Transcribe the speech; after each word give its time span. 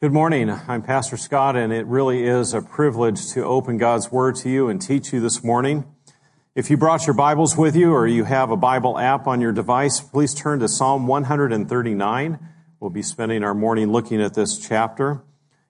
Good 0.00 0.12
morning. 0.12 0.48
I'm 0.48 0.82
Pastor 0.82 1.16
Scott, 1.16 1.56
and 1.56 1.72
it 1.72 1.84
really 1.86 2.22
is 2.22 2.54
a 2.54 2.62
privilege 2.62 3.32
to 3.32 3.42
open 3.42 3.78
God's 3.78 4.12
Word 4.12 4.36
to 4.36 4.48
you 4.48 4.68
and 4.68 4.80
teach 4.80 5.12
you 5.12 5.18
this 5.18 5.42
morning. 5.42 5.92
If 6.54 6.70
you 6.70 6.76
brought 6.76 7.08
your 7.08 7.14
Bibles 7.14 7.56
with 7.56 7.74
you 7.74 7.92
or 7.92 8.06
you 8.06 8.22
have 8.22 8.52
a 8.52 8.56
Bible 8.56 8.96
app 8.96 9.26
on 9.26 9.40
your 9.40 9.50
device, 9.50 9.98
please 9.98 10.34
turn 10.34 10.60
to 10.60 10.68
Psalm 10.68 11.08
139. 11.08 12.38
We'll 12.78 12.90
be 12.90 13.02
spending 13.02 13.42
our 13.42 13.54
morning 13.54 13.90
looking 13.90 14.22
at 14.22 14.34
this 14.34 14.56
chapter. 14.56 15.24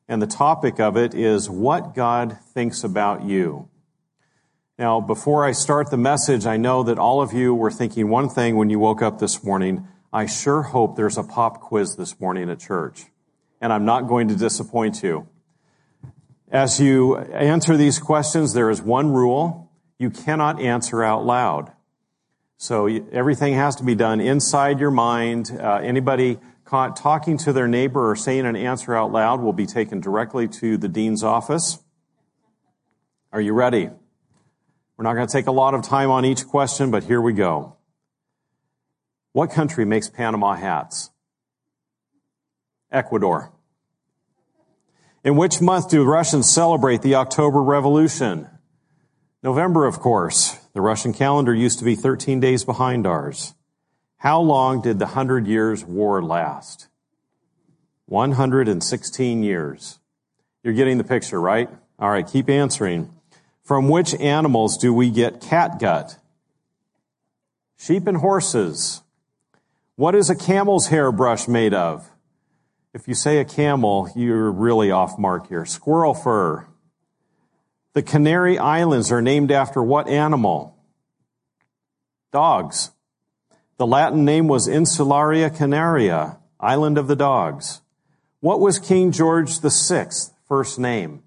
And 0.06 0.20
the 0.20 0.26
topic 0.26 0.78
of 0.78 0.98
it 0.98 1.14
is 1.14 1.48
what 1.48 1.94
God 1.94 2.36
thinks 2.52 2.84
about 2.84 3.24
you. 3.24 3.70
Now, 4.78 5.00
before 5.00 5.46
I 5.46 5.52
start 5.52 5.90
the 5.90 5.96
message, 5.96 6.44
I 6.44 6.58
know 6.58 6.82
that 6.82 6.98
all 6.98 7.22
of 7.22 7.32
you 7.32 7.54
were 7.54 7.70
thinking 7.70 8.10
one 8.10 8.28
thing 8.28 8.56
when 8.56 8.68
you 8.68 8.78
woke 8.78 9.00
up 9.00 9.20
this 9.20 9.42
morning. 9.42 9.88
I 10.12 10.26
sure 10.26 10.64
hope 10.64 10.96
there's 10.96 11.16
a 11.16 11.22
pop 11.22 11.62
quiz 11.62 11.96
this 11.96 12.20
morning 12.20 12.50
at 12.50 12.60
church 12.60 13.06
and 13.60 13.72
I'm 13.72 13.84
not 13.84 14.08
going 14.08 14.28
to 14.28 14.36
disappoint 14.36 15.02
you. 15.02 15.28
As 16.50 16.80
you 16.80 17.16
answer 17.18 17.76
these 17.76 17.98
questions, 17.98 18.54
there 18.54 18.70
is 18.70 18.80
one 18.80 19.12
rule. 19.12 19.70
You 19.98 20.10
cannot 20.10 20.60
answer 20.60 21.02
out 21.02 21.24
loud. 21.24 21.72
So 22.56 22.86
everything 22.86 23.54
has 23.54 23.76
to 23.76 23.84
be 23.84 23.94
done 23.94 24.20
inside 24.20 24.80
your 24.80 24.90
mind. 24.90 25.50
Uh, 25.50 25.76
anybody 25.76 26.38
caught 26.64 26.96
talking 26.96 27.38
to 27.38 27.52
their 27.52 27.68
neighbor 27.68 28.10
or 28.10 28.16
saying 28.16 28.46
an 28.46 28.56
answer 28.56 28.94
out 28.94 29.12
loud 29.12 29.40
will 29.40 29.52
be 29.52 29.66
taken 29.66 30.00
directly 30.00 30.48
to 30.48 30.76
the 30.76 30.88
dean's 30.88 31.22
office. 31.22 31.78
Are 33.32 33.40
you 33.40 33.52
ready? 33.52 33.90
We're 34.96 35.04
not 35.04 35.14
going 35.14 35.26
to 35.26 35.32
take 35.32 35.46
a 35.46 35.52
lot 35.52 35.74
of 35.74 35.82
time 35.82 36.10
on 36.10 36.24
each 36.24 36.46
question, 36.46 36.90
but 36.90 37.04
here 37.04 37.20
we 37.20 37.32
go. 37.32 37.76
What 39.32 39.50
country 39.50 39.84
makes 39.84 40.08
Panama 40.08 40.54
hats? 40.54 41.10
Ecuador. 42.90 43.52
In 45.24 45.36
which 45.36 45.60
month 45.60 45.90
do 45.90 46.04
Russians 46.04 46.48
celebrate 46.48 47.02
the 47.02 47.16
October 47.16 47.62
Revolution? 47.62 48.48
November, 49.42 49.84
of 49.86 50.00
course. 50.00 50.58
The 50.72 50.80
Russian 50.80 51.12
calendar 51.12 51.54
used 51.54 51.78
to 51.80 51.84
be 51.84 51.94
13 51.94 52.40
days 52.40 52.64
behind 52.64 53.06
ours. 53.06 53.54
How 54.18 54.40
long 54.40 54.80
did 54.80 54.98
the 54.98 55.06
Hundred 55.06 55.46
Years' 55.46 55.84
War 55.84 56.22
last? 56.22 56.88
116 58.06 59.42
years. 59.42 59.98
You're 60.62 60.74
getting 60.74 60.98
the 60.98 61.04
picture, 61.04 61.40
right? 61.40 61.68
All 61.98 62.10
right, 62.10 62.26
keep 62.26 62.48
answering. 62.48 63.12
From 63.62 63.88
which 63.88 64.14
animals 64.14 64.78
do 64.78 64.94
we 64.94 65.10
get 65.10 65.40
catgut? 65.40 66.16
Sheep 67.76 68.06
and 68.06 68.16
horses. 68.16 69.02
What 69.96 70.14
is 70.14 70.30
a 70.30 70.34
camel's 70.34 70.88
hair 70.88 71.12
brush 71.12 71.46
made 71.46 71.74
of? 71.74 72.10
If 72.94 73.06
you 73.06 73.14
say 73.14 73.38
a 73.38 73.44
camel, 73.44 74.10
you're 74.16 74.50
really 74.50 74.90
off 74.90 75.18
mark 75.18 75.48
here. 75.48 75.66
Squirrel 75.66 76.14
fur. 76.14 76.66
The 77.92 78.02
Canary 78.02 78.58
Islands 78.58 79.12
are 79.12 79.20
named 79.20 79.50
after 79.50 79.82
what 79.82 80.08
animal? 80.08 80.76
Dogs. 82.32 82.92
The 83.76 83.86
Latin 83.86 84.24
name 84.24 84.48
was 84.48 84.66
Insularia 84.66 85.54
Canaria, 85.54 86.38
island 86.58 86.96
of 86.96 87.08
the 87.08 87.16
dogs. 87.16 87.82
What 88.40 88.60
was 88.60 88.78
King 88.78 89.12
George 89.12 89.60
VI 89.60 90.08
first 90.46 90.78
name? 90.78 91.22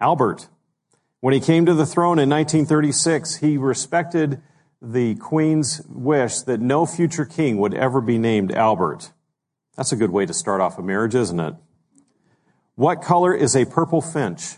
Albert. 0.00 0.48
When 1.20 1.34
he 1.34 1.40
came 1.40 1.66
to 1.66 1.74
the 1.74 1.86
throne 1.86 2.20
in 2.20 2.30
1936, 2.30 3.36
he 3.36 3.56
respected 3.56 4.40
the 4.80 5.16
Queen's 5.16 5.82
wish 5.88 6.40
that 6.40 6.60
no 6.60 6.86
future 6.86 7.24
king 7.24 7.58
would 7.58 7.74
ever 7.74 8.00
be 8.00 8.18
named 8.18 8.52
Albert. 8.52 9.12
That's 9.76 9.92
a 9.92 9.96
good 9.96 10.10
way 10.10 10.26
to 10.26 10.34
start 10.34 10.60
off 10.60 10.78
a 10.78 10.82
marriage, 10.82 11.14
isn't 11.14 11.40
it? 11.40 11.54
What 12.74 13.02
color 13.02 13.34
is 13.34 13.56
a 13.56 13.64
purple 13.64 14.00
finch? 14.00 14.56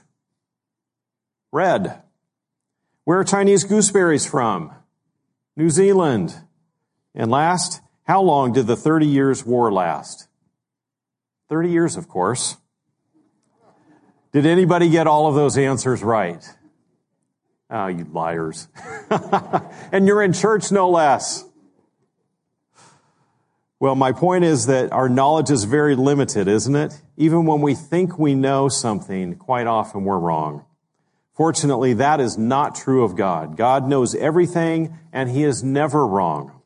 Red. 1.53 2.03
Where 3.05 3.19
are 3.19 3.25
Chinese 3.25 3.65
gooseberries 3.65 4.27
from? 4.27 4.73
New 5.57 5.71
Zealand. 5.71 6.35
And 7.15 7.31
last, 7.31 7.81
how 8.05 8.23
long 8.23 8.53
did 8.53 8.67
the 8.67 8.77
30 8.77 9.07
years 9.07 9.45
war 9.45 9.73
last? 9.73 10.29
30 11.49 11.71
years, 11.71 11.97
of 11.97 12.09
course. 12.09 12.57
Did 14.33 14.47
anybody 14.47 14.89
get 14.89 15.07
all 15.07 15.27
of 15.27 15.35
those 15.35 15.59
answers 15.59 16.03
right? 16.03 16.45
Oh, 17.71 17.87
you 17.87 18.05
liars. 18.13 18.69
and 19.93 20.07
you're 20.07 20.23
in 20.23 20.33
church 20.33 20.73
no 20.73 20.91
less. 20.91 21.45
Well, 23.79 23.95
my 23.95 24.13
point 24.13 24.45
is 24.45 24.67
that 24.67 24.93
our 24.93 25.09
knowledge 25.09 25.51
is 25.51 25.65
very 25.65 25.97
limited, 25.97 26.49
isn't 26.49 26.75
it? 26.77 27.01
Even 27.17 27.47
when 27.47 27.63
we 27.63 27.75
think 27.75 28.19
we 28.19 28.35
know 28.35 28.69
something, 28.69 29.37
quite 29.37 29.67
often 29.67 30.05
we're 30.05 30.19
wrong. 30.19 30.65
Fortunately, 31.33 31.95
that 31.95 32.21
is 32.21 32.37
not 32.37 32.75
true 32.75 33.05
of 33.05 33.17
God. 33.17 33.57
God 33.57 33.89
knows 33.89 34.15
everything 34.15 34.99
and 35.13 35.31
he 35.31 35.45
is 35.45 35.65
never 35.65 36.07
wrong. 36.07 36.61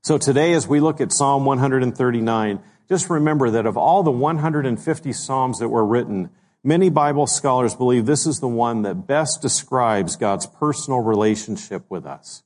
So 0.00 0.18
today, 0.18 0.52
as 0.54 0.66
we 0.66 0.80
look 0.80 1.00
at 1.00 1.12
Psalm 1.12 1.44
139, 1.44 2.60
just 2.88 3.08
remember 3.08 3.50
that 3.50 3.66
of 3.66 3.76
all 3.76 4.02
the 4.02 4.10
150 4.10 5.12
Psalms 5.12 5.60
that 5.60 5.68
were 5.68 5.86
written, 5.86 6.30
many 6.64 6.90
Bible 6.90 7.26
scholars 7.26 7.74
believe 7.74 8.06
this 8.06 8.26
is 8.26 8.40
the 8.40 8.48
one 8.48 8.82
that 8.82 9.06
best 9.06 9.42
describes 9.42 10.16
God's 10.16 10.46
personal 10.46 11.00
relationship 11.00 11.84
with 11.88 12.06
us. 12.06 12.42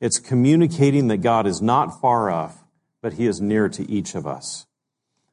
It's 0.00 0.18
communicating 0.18 1.08
that 1.08 1.18
God 1.18 1.46
is 1.46 1.62
not 1.62 2.00
far 2.00 2.30
off, 2.30 2.64
but 3.00 3.14
he 3.14 3.26
is 3.26 3.40
near 3.40 3.68
to 3.68 3.88
each 3.90 4.14
of 4.14 4.26
us. 4.26 4.66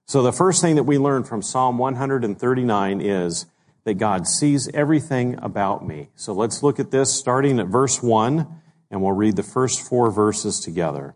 So 0.06 0.22
the 0.22 0.32
first 0.32 0.62
thing 0.62 0.76
that 0.76 0.84
we 0.84 0.98
learn 0.98 1.24
from 1.24 1.42
Psalm 1.42 1.78
139 1.78 3.02
is 3.02 3.46
that 3.84 3.96
God 3.96 4.28
sees 4.28 4.68
everything 4.74 5.38
about 5.42 5.88
me. 5.88 6.10
So 6.16 6.34
let's 6.34 6.62
look 6.64 6.80
at 6.80 6.92
this 6.92 7.14
starting 7.14 7.60
at 7.60 7.68
verse 7.68 8.02
1, 8.02 8.48
and 8.92 9.02
we'll 9.02 9.12
read 9.12 9.36
the 9.36 9.44
first 9.44 9.82
four 9.82 10.12
verses 10.12 10.60
together. 10.60 11.16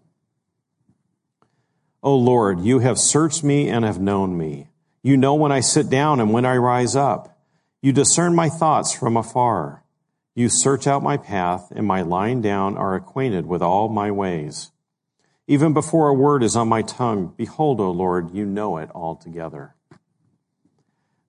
O 2.01 2.15
Lord, 2.15 2.59
you 2.59 2.79
have 2.79 2.97
searched 2.99 3.43
me 3.43 3.69
and 3.69 3.85
have 3.85 3.99
known 3.99 4.37
me. 4.37 4.67
You 5.03 5.17
know 5.17 5.35
when 5.35 5.51
I 5.51 5.59
sit 5.59 5.89
down 5.89 6.21
and 6.21 6.31
when 6.31 6.45
I 6.45 6.55
rise 6.55 6.95
up. 6.95 7.37
You 7.81 7.91
discern 7.91 8.33
my 8.33 8.47
thoughts 8.47 8.93
from 8.93 9.17
afar. 9.17 9.83
You 10.33 10.47
search 10.47 10.87
out 10.87 11.03
my 11.03 11.17
path, 11.17 11.71
and 11.75 11.85
my 11.85 12.01
lying 12.01 12.41
down 12.41 12.77
are 12.77 12.95
acquainted 12.95 13.45
with 13.45 13.61
all 13.61 13.89
my 13.89 14.09
ways. 14.09 14.71
Even 15.45 15.73
before 15.73 16.07
a 16.07 16.13
word 16.13 16.41
is 16.41 16.55
on 16.55 16.69
my 16.69 16.81
tongue, 16.81 17.33
behold, 17.35 17.81
O 17.81 17.91
Lord, 17.91 18.33
you 18.33 18.45
know 18.45 18.77
it 18.77 18.89
altogether. 18.95 19.75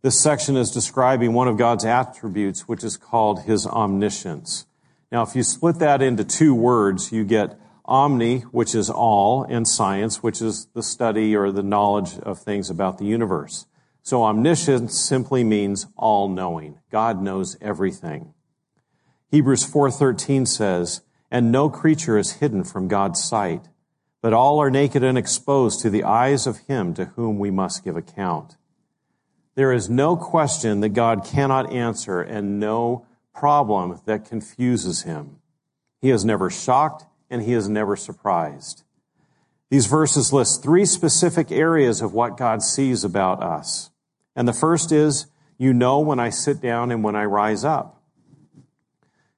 This 0.02 0.20
section 0.20 0.56
is 0.56 0.70
describing 0.70 1.32
one 1.32 1.48
of 1.48 1.58
God's 1.58 1.84
attributes, 1.84 2.68
which 2.68 2.84
is 2.84 2.96
called 2.96 3.42
his 3.42 3.66
omniscience. 3.66 4.66
Now, 5.10 5.22
if 5.22 5.34
you 5.34 5.42
split 5.42 5.80
that 5.80 6.00
into 6.00 6.24
two 6.24 6.54
words, 6.54 7.10
you 7.10 7.24
get 7.24 7.58
omni, 7.84 8.40
which 8.40 8.74
is 8.74 8.90
all, 8.90 9.44
and 9.44 9.66
science, 9.66 10.22
which 10.22 10.40
is 10.40 10.66
the 10.74 10.82
study 10.82 11.36
or 11.36 11.50
the 11.50 11.62
knowledge 11.62 12.18
of 12.18 12.38
things 12.38 12.70
about 12.70 12.98
the 12.98 13.04
universe. 13.04 13.66
So 14.02 14.24
omniscience 14.24 14.98
simply 14.98 15.44
means 15.44 15.86
all 15.96 16.28
knowing. 16.28 16.78
God 16.90 17.22
knows 17.22 17.56
everything. 17.60 18.34
Hebrews 19.30 19.64
4:13 19.64 20.46
says, 20.46 21.02
"And 21.30 21.50
no 21.50 21.68
creature 21.68 22.18
is 22.18 22.32
hidden 22.32 22.64
from 22.64 22.88
God's 22.88 23.22
sight." 23.22 23.68
but 24.24 24.32
all 24.32 24.58
are 24.58 24.70
naked 24.70 25.04
and 25.04 25.18
exposed 25.18 25.80
to 25.80 25.90
the 25.90 26.02
eyes 26.02 26.46
of 26.46 26.56
him 26.60 26.94
to 26.94 27.04
whom 27.04 27.38
we 27.38 27.50
must 27.50 27.84
give 27.84 27.94
account. 27.94 28.56
There 29.54 29.70
is 29.70 29.90
no 29.90 30.16
question 30.16 30.80
that 30.80 30.94
God 30.94 31.26
cannot 31.26 31.70
answer 31.70 32.22
and 32.22 32.58
no 32.58 33.04
problem 33.34 34.00
that 34.06 34.24
confuses 34.24 35.02
him. 35.02 35.40
He 36.00 36.08
is 36.08 36.24
never 36.24 36.48
shocked 36.48 37.04
and 37.34 37.42
he 37.42 37.52
is 37.52 37.68
never 37.68 37.96
surprised. 37.96 38.84
These 39.68 39.86
verses 39.86 40.32
list 40.32 40.62
three 40.62 40.86
specific 40.86 41.50
areas 41.50 42.00
of 42.00 42.14
what 42.14 42.36
God 42.36 42.62
sees 42.62 43.02
about 43.02 43.42
us. 43.42 43.90
And 44.36 44.46
the 44.46 44.52
first 44.52 44.92
is, 44.92 45.26
you 45.58 45.74
know 45.74 45.98
when 45.98 46.20
I 46.20 46.30
sit 46.30 46.60
down 46.60 46.92
and 46.92 47.02
when 47.02 47.16
I 47.16 47.24
rise 47.24 47.64
up. 47.64 48.00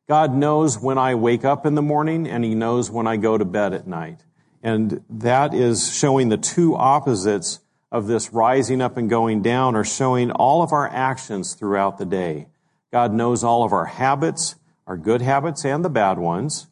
God 0.07 0.35
knows 0.35 0.79
when 0.79 0.99
I 0.99 1.15
wake 1.15 1.45
up 1.45 1.65
in 1.65 1.75
the 1.75 1.83
morning 1.83 2.29
and 2.29 2.45
he 2.45 2.55
knows 2.55 2.91
when 2.91 3.07
I 3.07 3.17
go 3.17 3.39
to 3.39 3.47
bed 3.47 3.73
at 3.73 3.87
night. 3.87 4.25
And 4.63 5.03
that 5.09 5.55
is 5.55 5.97
showing 5.97 6.29
the 6.29 6.37
two 6.37 6.77
opposites 6.77 7.61
of 7.91 8.07
this 8.07 8.31
rising 8.31 8.83
up 8.83 8.99
and 8.99 9.09
going 9.09 9.41
down 9.41 9.75
are 9.75 9.85
showing 9.85 10.31
all 10.31 10.63
of 10.63 10.73
our 10.73 10.89
actions 10.89 11.55
throughout 11.55 11.97
the 11.97 12.05
day. 12.05 12.49
God 12.93 13.15
knows 13.15 13.43
all 13.43 13.65
of 13.65 13.73
our 13.73 13.87
habits, 13.87 14.57
our 14.87 14.99
good 14.99 15.23
habits 15.23 15.65
and 15.65 15.83
the 15.83 15.89
bad 15.89 16.19
ones. 16.19 16.67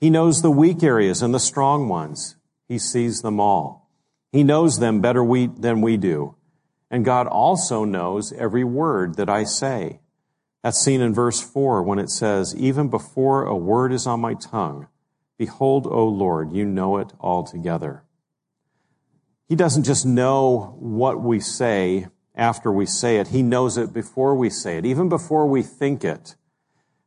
He 0.00 0.10
knows 0.10 0.40
the 0.40 0.50
weak 0.50 0.82
areas 0.82 1.22
and 1.22 1.34
the 1.34 1.38
strong 1.38 1.88
ones. 1.88 2.36
He 2.66 2.78
sees 2.78 3.22
them 3.22 3.38
all. 3.38 3.90
He 4.32 4.42
knows 4.42 4.78
them 4.78 5.00
better 5.00 5.22
we, 5.22 5.46
than 5.46 5.80
we 5.80 5.96
do. 5.96 6.36
And 6.90 7.04
God 7.04 7.26
also 7.26 7.84
knows 7.84 8.32
every 8.32 8.64
word 8.64 9.16
that 9.16 9.28
I 9.28 9.44
say. 9.44 10.00
That's 10.62 10.80
seen 10.80 11.00
in 11.00 11.14
verse 11.14 11.40
4 11.40 11.82
when 11.82 11.98
it 11.98 12.10
says, 12.10 12.54
Even 12.56 12.88
before 12.88 13.44
a 13.44 13.56
word 13.56 13.92
is 13.92 14.06
on 14.06 14.20
my 14.20 14.34
tongue, 14.34 14.88
Behold, 15.40 15.86
O 15.86 16.06
Lord, 16.06 16.52
you 16.52 16.66
know 16.66 16.98
it 16.98 17.14
altogether. 17.18 18.04
He 19.48 19.56
doesn't 19.56 19.84
just 19.84 20.04
know 20.04 20.76
what 20.78 21.22
we 21.22 21.40
say 21.40 22.08
after 22.34 22.70
we 22.70 22.84
say 22.84 23.16
it. 23.16 23.28
He 23.28 23.42
knows 23.42 23.78
it 23.78 23.90
before 23.90 24.34
we 24.34 24.50
say 24.50 24.76
it, 24.76 24.84
even 24.84 25.08
before 25.08 25.46
we 25.46 25.62
think 25.62 26.04
it. 26.04 26.36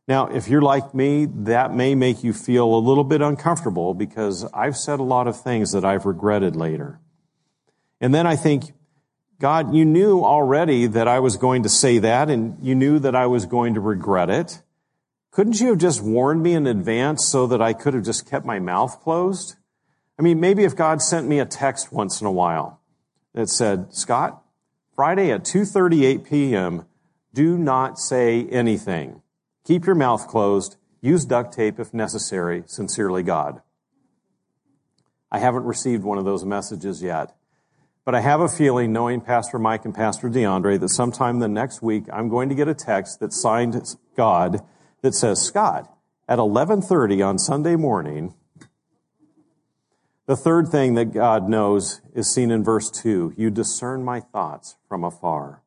Now, 0.07 0.27
if 0.27 0.49
you're 0.49 0.61
like 0.61 0.93
me, 0.93 1.25
that 1.25 1.73
may 1.73 1.95
make 1.95 2.23
you 2.23 2.33
feel 2.33 2.73
a 2.73 2.77
little 2.77 3.05
bit 3.05 3.21
uncomfortable 3.21 3.93
because 3.93 4.43
I've 4.53 4.75
said 4.75 4.99
a 4.99 5.03
lot 5.03 5.27
of 5.27 5.41
things 5.41 5.71
that 5.71 5.85
I've 5.85 6.05
regretted 6.05 6.55
later. 6.55 6.99
And 8.01 8.13
then 8.13 8.27
I 8.27 8.35
think, 8.35 8.73
God, 9.39 9.73
you 9.73 9.85
knew 9.85 10.21
already 10.21 10.87
that 10.87 11.07
I 11.07 11.19
was 11.19 11.37
going 11.37 11.63
to 11.63 11.69
say 11.69 11.99
that 11.99 12.29
and 12.29 12.57
you 12.61 12.75
knew 12.75 12.99
that 12.99 13.15
I 13.15 13.27
was 13.27 13.45
going 13.45 13.75
to 13.75 13.79
regret 13.79 14.29
it. 14.29 14.61
Couldn't 15.31 15.61
you 15.61 15.69
have 15.69 15.77
just 15.77 16.03
warned 16.03 16.43
me 16.43 16.53
in 16.53 16.67
advance 16.67 17.25
so 17.25 17.47
that 17.47 17.61
I 17.61 17.71
could 17.71 17.93
have 17.93 18.03
just 18.03 18.29
kept 18.29 18.45
my 18.45 18.59
mouth 18.59 19.01
closed? 19.01 19.55
I 20.19 20.21
mean, 20.21 20.39
maybe 20.39 20.65
if 20.65 20.75
God 20.75 21.01
sent 21.01 21.27
me 21.27 21.39
a 21.39 21.45
text 21.45 21.93
once 21.93 22.19
in 22.19 22.27
a 22.27 22.31
while 22.31 22.81
that 23.33 23.49
said, 23.49 23.95
Scott, 23.95 24.43
Friday 24.95 25.31
at 25.31 25.43
2.38 25.43 26.29
p.m., 26.29 26.85
do 27.33 27.57
not 27.57 27.97
say 27.97 28.45
anything. 28.49 29.22
Keep 29.65 29.85
your 29.85 29.95
mouth 29.95 30.27
closed. 30.27 30.77
Use 31.01 31.25
duct 31.25 31.53
tape 31.53 31.79
if 31.79 31.93
necessary. 31.93 32.63
Sincerely, 32.65 33.23
God. 33.23 33.61
I 35.31 35.39
haven't 35.39 35.63
received 35.63 36.03
one 36.03 36.17
of 36.17 36.25
those 36.25 36.45
messages 36.45 37.01
yet. 37.01 37.35
But 38.05 38.15
I 38.15 38.19
have 38.19 38.41
a 38.41 38.49
feeling, 38.49 38.91
knowing 38.91 39.21
Pastor 39.21 39.57
Mike 39.57 39.85
and 39.85 39.95
Pastor 39.95 40.29
DeAndre, 40.29 40.79
that 40.79 40.89
sometime 40.89 41.39
the 41.39 41.47
next 41.47 41.81
week 41.81 42.03
I'm 42.11 42.27
going 42.29 42.49
to 42.49 42.55
get 42.55 42.67
a 42.67 42.73
text 42.73 43.19
that 43.21 43.31
signed 43.31 43.81
God 44.15 44.59
that 45.01 45.15
says, 45.15 45.41
Scott, 45.41 45.89
at 46.27 46.37
1130 46.37 47.21
on 47.21 47.39
Sunday 47.39 47.77
morning, 47.77 48.33
the 50.25 50.35
third 50.35 50.67
thing 50.67 50.95
that 50.95 51.13
God 51.13 51.49
knows 51.49 52.01
is 52.13 52.33
seen 52.33 52.51
in 52.51 52.63
verse 52.63 52.91
2. 52.91 53.33
You 53.37 53.49
discern 53.49 54.03
my 54.03 54.19
thoughts 54.19 54.75
from 54.87 55.03
afar. 55.03 55.62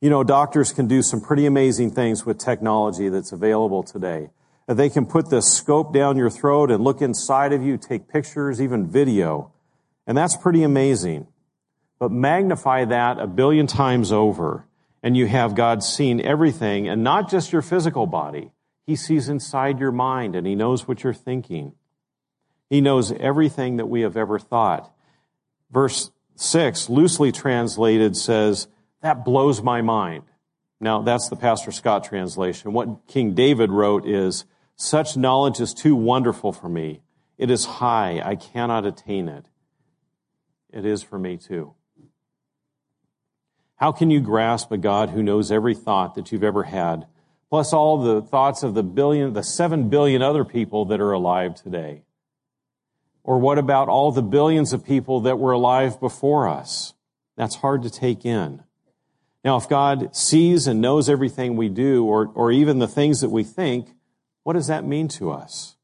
You 0.00 0.08
know, 0.08 0.24
doctors 0.24 0.72
can 0.72 0.88
do 0.88 1.02
some 1.02 1.20
pretty 1.20 1.44
amazing 1.44 1.90
things 1.90 2.24
with 2.24 2.38
technology 2.38 3.10
that's 3.10 3.32
available 3.32 3.82
today. 3.82 4.30
They 4.66 4.88
can 4.88 5.04
put 5.04 5.28
the 5.28 5.42
scope 5.42 5.92
down 5.92 6.16
your 6.16 6.30
throat 6.30 6.70
and 6.70 6.82
look 6.82 7.02
inside 7.02 7.52
of 7.52 7.62
you, 7.62 7.76
take 7.76 8.08
pictures, 8.08 8.62
even 8.62 8.86
video. 8.86 9.52
And 10.06 10.16
that's 10.16 10.36
pretty 10.36 10.62
amazing. 10.62 11.26
But 11.98 12.12
magnify 12.12 12.86
that 12.86 13.18
a 13.18 13.26
billion 13.26 13.66
times 13.66 14.10
over, 14.10 14.64
and 15.02 15.16
you 15.16 15.26
have 15.26 15.54
God 15.54 15.82
seeing 15.82 16.20
everything, 16.20 16.88
and 16.88 17.04
not 17.04 17.30
just 17.30 17.52
your 17.52 17.62
physical 17.62 18.06
body. 18.06 18.52
He 18.86 18.96
sees 18.96 19.28
inside 19.28 19.80
your 19.80 19.92
mind, 19.92 20.34
and 20.34 20.46
He 20.46 20.54
knows 20.54 20.88
what 20.88 21.04
you're 21.04 21.12
thinking. 21.12 21.72
He 22.70 22.80
knows 22.80 23.12
everything 23.12 23.76
that 23.76 23.86
we 23.86 24.00
have 24.00 24.16
ever 24.16 24.38
thought. 24.38 24.90
Verse 25.70 26.10
6, 26.36 26.88
loosely 26.88 27.32
translated, 27.32 28.16
says, 28.16 28.66
that 29.02 29.24
blows 29.24 29.62
my 29.62 29.82
mind. 29.82 30.24
Now, 30.80 31.02
that's 31.02 31.28
the 31.28 31.36
Pastor 31.36 31.72
Scott 31.72 32.04
translation. 32.04 32.72
What 32.72 33.06
King 33.06 33.34
David 33.34 33.70
wrote 33.70 34.06
is, 34.06 34.44
such 34.76 35.16
knowledge 35.16 35.60
is 35.60 35.74
too 35.74 35.94
wonderful 35.94 36.52
for 36.52 36.68
me. 36.68 37.02
It 37.36 37.50
is 37.50 37.66
high. 37.66 38.22
I 38.24 38.34
cannot 38.36 38.86
attain 38.86 39.28
it. 39.28 39.46
It 40.72 40.86
is 40.86 41.02
for 41.02 41.18
me 41.18 41.36
too. 41.36 41.74
How 43.76 43.92
can 43.92 44.10
you 44.10 44.20
grasp 44.20 44.72
a 44.72 44.78
God 44.78 45.10
who 45.10 45.22
knows 45.22 45.50
every 45.50 45.74
thought 45.74 46.14
that 46.14 46.32
you've 46.32 46.44
ever 46.44 46.64
had, 46.64 47.06
plus 47.48 47.72
all 47.72 47.98
the 47.98 48.22
thoughts 48.22 48.62
of 48.62 48.74
the 48.74 48.82
billion, 48.82 49.32
the 49.32 49.42
seven 49.42 49.88
billion 49.88 50.22
other 50.22 50.44
people 50.44 50.84
that 50.86 51.00
are 51.00 51.12
alive 51.12 51.54
today? 51.54 52.02
Or 53.22 53.38
what 53.38 53.58
about 53.58 53.88
all 53.88 54.12
the 54.12 54.22
billions 54.22 54.72
of 54.72 54.84
people 54.84 55.20
that 55.20 55.38
were 55.38 55.52
alive 55.52 56.00
before 56.00 56.48
us? 56.48 56.94
That's 57.36 57.56
hard 57.56 57.82
to 57.82 57.90
take 57.90 58.24
in. 58.24 58.62
Now, 59.44 59.56
if 59.56 59.68
God 59.68 60.14
sees 60.14 60.66
and 60.66 60.80
knows 60.80 61.08
everything 61.08 61.56
we 61.56 61.68
do, 61.68 62.04
or, 62.04 62.30
or 62.34 62.52
even 62.52 62.78
the 62.78 62.88
things 62.88 63.20
that 63.20 63.30
we 63.30 63.42
think, 63.42 63.88
what 64.42 64.52
does 64.52 64.66
that 64.66 64.84
mean 64.84 65.08
to 65.08 65.30
us? 65.30 65.76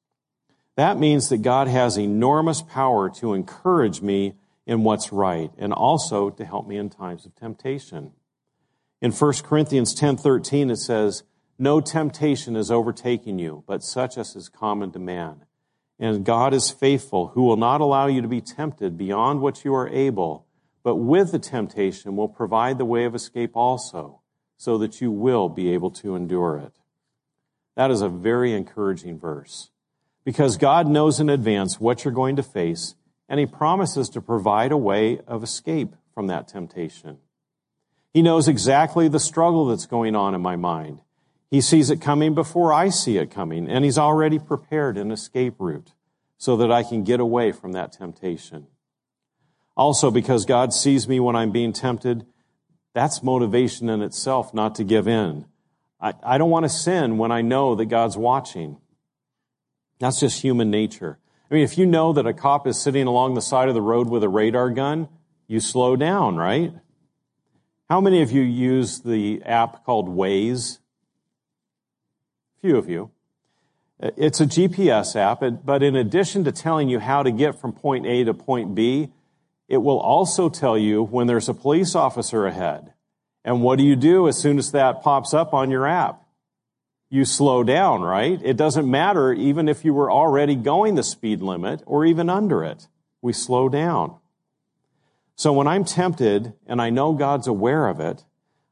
That 0.77 0.99
means 0.99 1.31
that 1.31 1.39
God 1.39 1.69
has 1.69 1.97
enormous 1.97 2.61
power 2.61 3.09
to 3.11 3.33
encourage 3.33 4.03
me 4.03 4.35
in 4.67 4.83
what's 4.83 5.13
right 5.13 5.51
and 5.57 5.73
also 5.73 6.29
to 6.31 6.45
help 6.45 6.67
me 6.67 6.77
in 6.77 6.91
times 6.91 7.25
of 7.25 7.35
temptation. 7.35 8.13
In 9.01 9.13
1 9.13 9.45
Corinthians 9.45 9.95
10:13 9.95 10.71
it 10.71 10.77
says, 10.77 11.23
"No 11.59 11.81
temptation 11.81 12.57
is 12.57 12.71
overtaking 12.71 13.39
you, 13.39 13.63
but 13.67 13.83
such 13.83 14.19
as 14.19 14.37
is 14.37 14.49
common 14.49 14.91
to 14.93 14.99
man. 14.99 15.45
And 15.99 16.25
God 16.25 16.53
is 16.53 16.71
faithful, 16.71 17.29
who 17.29 17.45
will 17.45 17.57
not 17.57 17.81
allow 17.81 18.07
you 18.07 18.21
to 18.21 18.29
be 18.29 18.43
tempted 18.43 18.99
beyond 18.99 19.41
what 19.41 19.65
you 19.65 19.75
are 19.75 19.89
able, 19.89 20.46
but 20.87 20.99
with 20.99 21.33
the 21.33 21.39
temptation 21.41 22.15
will 22.15 22.29
provide 22.29 22.79
the 22.79 22.85
way 22.85 23.07
of 23.07 23.15
escape 23.17 23.57
also, 23.57 24.21
so 24.57 24.79
that 24.79 25.01
you 25.01 25.11
will 25.11 25.49
be 25.49 25.75
able 25.75 25.91
to 25.91 26.15
endure 26.15 26.59
it. 26.59 26.75
That 27.75 27.91
is 27.91 28.03
a 28.03 28.09
very 28.09 28.53
encouraging 28.53 29.19
verse. 29.19 29.71
Because 30.23 30.57
God 30.57 30.87
knows 30.87 31.19
in 31.19 31.29
advance 31.29 31.81
what 31.81 32.05
you're 32.05 32.15
going 32.15 32.37
to 32.37 32.43
face, 32.45 32.95
and 33.29 33.41
He 33.41 33.47
promises 33.47 34.09
to 34.11 34.21
provide 34.21 34.71
a 34.71 34.77
way 34.77 35.19
of 35.27 35.43
escape 35.43 35.97
from 36.15 36.29
that 36.29 36.47
temptation. 36.47 37.19
He 38.15 38.23
knows 38.23 38.47
exactly 38.47 39.09
the 39.09 39.19
struggle 39.19 39.67
that's 39.67 39.87
going 39.87 40.15
on 40.15 40.37
in 40.37 40.41
my 40.41 40.55
mind. 40.55 41.01
He 41.51 41.61
sees 41.61 41.91
it 41.91 42.01
coming 42.01 42.33
before 42.33 42.73
I 42.73 42.91
see 42.91 43.19
it 43.19 43.33
coming, 43.33 43.69
and 43.69 43.85
He's 43.85 43.99
already 43.99 44.39
prepared 44.39 44.99
an 44.99 45.11
escape 45.11 45.57
route 45.59 45.95
so 46.39 46.57
that 46.59 46.71
I 46.71 46.85
can 46.85 47.03
get 47.03 47.19
away 47.19 47.51
from 47.51 47.73
that 47.73 47.91
temptation. 47.91 48.69
Also, 49.77 50.11
because 50.11 50.47
God 50.47 50.73
sees 50.73 51.07
me 51.07 51.21
when 51.21 51.37
I'm 51.37 51.51
being 51.51 51.73
tempted, 51.73 52.27
that's 52.95 53.23
motivation 53.23 53.91
in 53.91 54.01
itself 54.01 54.55
not 54.55 54.75
to 54.77 54.85
give 54.85 55.07
in. 55.07 55.45
I, 56.01 56.15
I 56.23 56.39
don't 56.39 56.51
want 56.51 56.65
to 56.65 56.71
sin 56.71 57.19
when 57.19 57.31
I 57.31 57.43
know 57.43 57.75
that 57.75 57.87
God's 57.87 58.17
watching. 58.17 58.79
That's 59.99 60.21
just 60.21 60.41
human 60.41 60.71
nature. 60.71 61.19
I 61.51 61.55
mean, 61.55 61.63
if 61.63 61.79
you 61.79 61.87
know 61.87 62.13
that 62.15 62.27
a 62.27 62.33
cop 62.33 62.67
is 62.67 62.81
sitting 62.81 63.07
along 63.07 63.35
the 63.35 63.43
side 63.43 63.69
of 63.69 63.75
the 63.75 63.83
road 63.83 64.09
with 64.09 64.25
a 64.25 64.29
radar 64.29 64.71
gun, 64.71 65.09
you 65.47 65.61
slow 65.61 65.95
down, 65.95 66.37
right? 66.37 66.73
How 67.89 68.01
many 68.01 68.23
of 68.23 68.33
you 68.33 68.43
use 68.43 69.01
the 69.01 69.43
app 69.45 69.85
called 69.85 70.09
Waze? 70.09 70.79
Few 72.61 72.77
of 72.77 72.89
you. 72.89 73.11
It's 74.01 74.41
a 74.41 74.47
GPS 74.47 75.17
app, 75.17 75.43
but 75.65 75.83
in 75.83 75.97
addition 75.97 76.45
to 76.45 76.53
telling 76.53 76.89
you 76.89 76.99
how 76.99 77.23
to 77.23 77.31
get 77.31 77.61
from 77.61 77.73
point 77.73 78.07
A 78.07 78.25
to 78.25 78.35
point 78.35 78.75
B, 78.75 79.11
it 79.69 79.79
will 79.79 79.99
also 79.99 80.49
tell 80.49 80.79
you 80.79 81.03
when 81.03 81.27
there's 81.27 81.49
a 81.49 81.55
police 81.55 81.95
officer 81.95 82.47
ahead. 82.47 82.93
And 83.45 83.63
what 83.63 83.79
do 83.79 83.85
you 83.85 83.97
do 83.97 84.29
as 84.29 84.39
soon 84.39 84.59
as 84.59 84.73
that 84.73 85.03
pops 85.03 85.33
up 85.33 85.55
on 85.55 85.71
your 85.71 85.87
app? 85.87 86.23
You 87.09 87.25
slow 87.25 87.63
down, 87.63 88.03
right? 88.03 88.41
It 88.43 88.57
doesn't 88.57 88.91
matter 88.91 89.33
even 89.33 89.69
if 89.69 89.85
you 89.85 89.95
were 89.95 90.11
already 90.11 90.57
going 90.57 90.97
the 90.97 91.05
speed 91.05 91.41
limit 91.41 91.83
or 91.87 92.05
even 92.05 92.29
under 92.29 92.65
it. 92.65 92.89
We 93.23 93.33
slow 93.33 93.69
down. 93.69 94.17
So 95.37 95.53
when 95.53 95.69
I'm 95.69 95.85
tempted 95.85 96.55
and 96.67 96.81
I 96.81 96.91
know 96.91 97.13
God's 97.13 97.47
aware 97.47 97.89
of 97.89 98.01
it, 98.01 98.25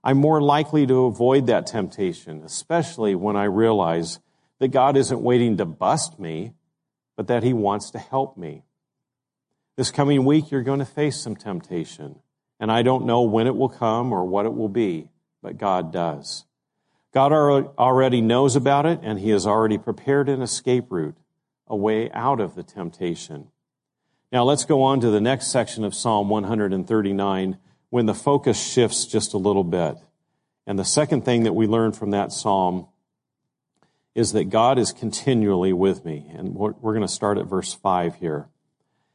I'm 0.03 0.19
more 0.19 0.43
likely 0.43 0.87
to 0.87 1.05
avoid 1.05 1.47
that 1.47 1.67
temptation, 1.67 2.43
especially 2.45 3.15
when 3.15 3.37
I 3.37 3.45
realize 3.45 4.19
that 4.59 4.69
God 4.69 4.97
isn't 4.97 5.23
waiting 5.23 5.57
to 5.59 5.65
bust 5.65 6.19
me, 6.19 6.53
but 7.17 7.29
that 7.29 7.43
He 7.43 7.53
wants 7.53 7.91
to 7.93 7.99
help 7.99 8.37
me. 8.37 8.65
This 9.77 9.91
coming 9.91 10.25
week, 10.25 10.51
you're 10.51 10.63
going 10.63 10.79
to 10.79 10.85
face 10.85 11.21
some 11.21 11.35
temptation. 11.35 12.21
And 12.61 12.71
I 12.71 12.83
don't 12.83 13.07
know 13.07 13.23
when 13.23 13.47
it 13.47 13.57
will 13.57 13.69
come 13.69 14.13
or 14.13 14.25
what 14.25 14.47
it 14.47 14.55
will 14.55 14.69
be, 14.69 15.09
but 15.43 15.59
God 15.59 15.93
does. 15.93 16.45
God 17.13 17.33
already 17.33 18.21
knows 18.21 18.57
about 18.57 18.87
it, 18.87 19.01
and 19.03 19.19
He 19.19 19.31
has 19.31 19.47
already 19.47 19.79
prepared 19.79 20.29
an 20.29 20.43
escape 20.43 20.87
route, 20.91 21.17
a 21.67 21.77
way 21.77 22.11
out 22.13 22.41
of 22.41 22.55
the 22.55 22.63
temptation. 22.63 23.49
Now 24.33 24.45
let's 24.45 24.65
go 24.65 24.83
on 24.83 25.01
to 25.01 25.11
the 25.11 25.21
next 25.21 25.49
section 25.49 25.85
of 25.85 25.95
Psalm 25.95 26.29
139 26.29 27.59
when 27.91 28.07
the 28.07 28.15
focus 28.15 28.61
shifts 28.61 29.07
just 29.07 29.35
a 29.35 29.39
little 29.39 29.63
bit. 29.63 29.97
And 30.67 30.79
the 30.79 30.85
second 30.85 31.25
thing 31.25 31.45
that 31.45 31.53
we 31.53 31.67
learn 31.67 31.93
from 31.93 32.11
that 32.11 32.33
psalm 32.33 32.89
is 34.15 34.33
that 34.33 34.51
God 34.51 34.79
is 34.79 34.93
continually 34.93 35.73
with 35.73 36.05
me. 36.05 36.27
And 36.33 36.55
we're 36.55 36.73
going 36.73 37.03
to 37.03 37.09
start 37.09 37.39
at 37.39 37.47
verse 37.47 37.75
5 37.75 38.17
here. 38.17 38.49